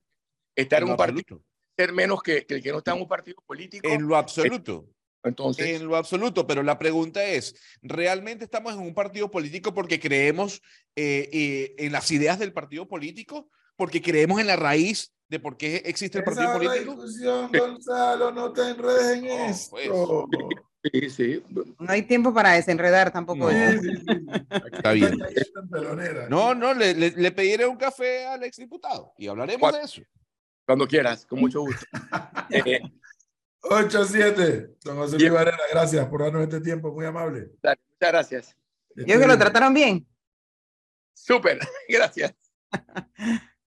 Estar 0.60 0.82
en, 0.82 0.90
un 0.90 0.96
partido 0.96 1.42
ser 1.80 1.92
menos 1.94 2.22
que, 2.22 2.46
el 2.46 2.62
que 2.62 2.72
no 2.72 2.78
está 2.78 2.92
en 2.92 3.00
un 3.00 3.08
partido 3.08 3.42
político. 3.46 3.88
En 3.88 4.06
lo 4.06 4.16
absoluto. 4.16 4.86
Entonces, 5.22 5.80
en 5.80 5.86
lo 5.86 5.96
absoluto, 5.96 6.46
pero 6.46 6.62
la 6.62 6.78
pregunta 6.78 7.22
es, 7.22 7.54
¿realmente 7.82 8.44
estamos 8.44 8.74
en 8.74 8.80
un 8.80 8.94
partido 8.94 9.30
político 9.30 9.74
porque 9.74 10.00
creemos 10.00 10.62
eh, 10.96 11.28
eh, 11.32 11.74
en 11.78 11.92
las 11.92 12.10
ideas 12.10 12.38
del 12.38 12.52
partido 12.52 12.88
político? 12.88 13.50
¿Porque 13.76 14.00
creemos 14.00 14.40
en 14.40 14.46
la 14.46 14.56
raíz 14.56 15.12
de 15.28 15.38
por 15.38 15.56
qué 15.56 15.82
existe 15.84 16.18
el 16.18 16.24
partido 16.24 16.52
político? 16.52 16.94
Discusión, 16.94 17.50
Gonzalo, 17.52 18.30
no 18.30 18.52
te 18.52 18.70
enredes 18.70 19.18
en 19.18 19.24
esto. 19.26 19.70
Pues. 19.70 19.90
Sí, 20.92 21.10
sí. 21.10 21.42
No 21.78 21.92
hay 21.92 22.02
tiempo 22.02 22.32
para 22.32 22.52
desenredar 22.52 23.12
tampoco. 23.12 23.50
Está 23.50 24.92
bien. 24.92 25.18
No, 26.30 26.54
no, 26.54 26.72
le, 26.72 26.94
le, 26.94 27.10
le 27.10 27.32
pediré 27.32 27.66
un 27.66 27.76
café 27.76 28.26
al 28.26 28.42
exdiputado 28.44 29.12
y 29.18 29.28
hablaremos 29.28 29.72
de 29.72 29.80
eso. 29.82 30.02
Cuando 30.70 30.86
quieras, 30.86 31.26
con 31.26 31.40
mucho 31.40 31.62
gusto. 31.62 31.84
8-7. 33.60 33.60
Eh, 34.38 34.76
don 34.84 34.98
José 34.98 35.18
Luis 35.18 35.32
Varela, 35.32 35.58
gracias 35.68 36.06
por 36.06 36.20
darnos 36.22 36.42
este 36.44 36.60
tiempo, 36.60 36.92
muy 36.92 37.06
amable. 37.06 37.50
muchas 37.60 37.76
gracias. 37.98 38.56
Yo 38.94 39.18
que 39.18 39.26
lo 39.26 39.36
trataron 39.36 39.74
bien. 39.74 40.06
Súper, 41.12 41.58
gracias. 41.88 42.32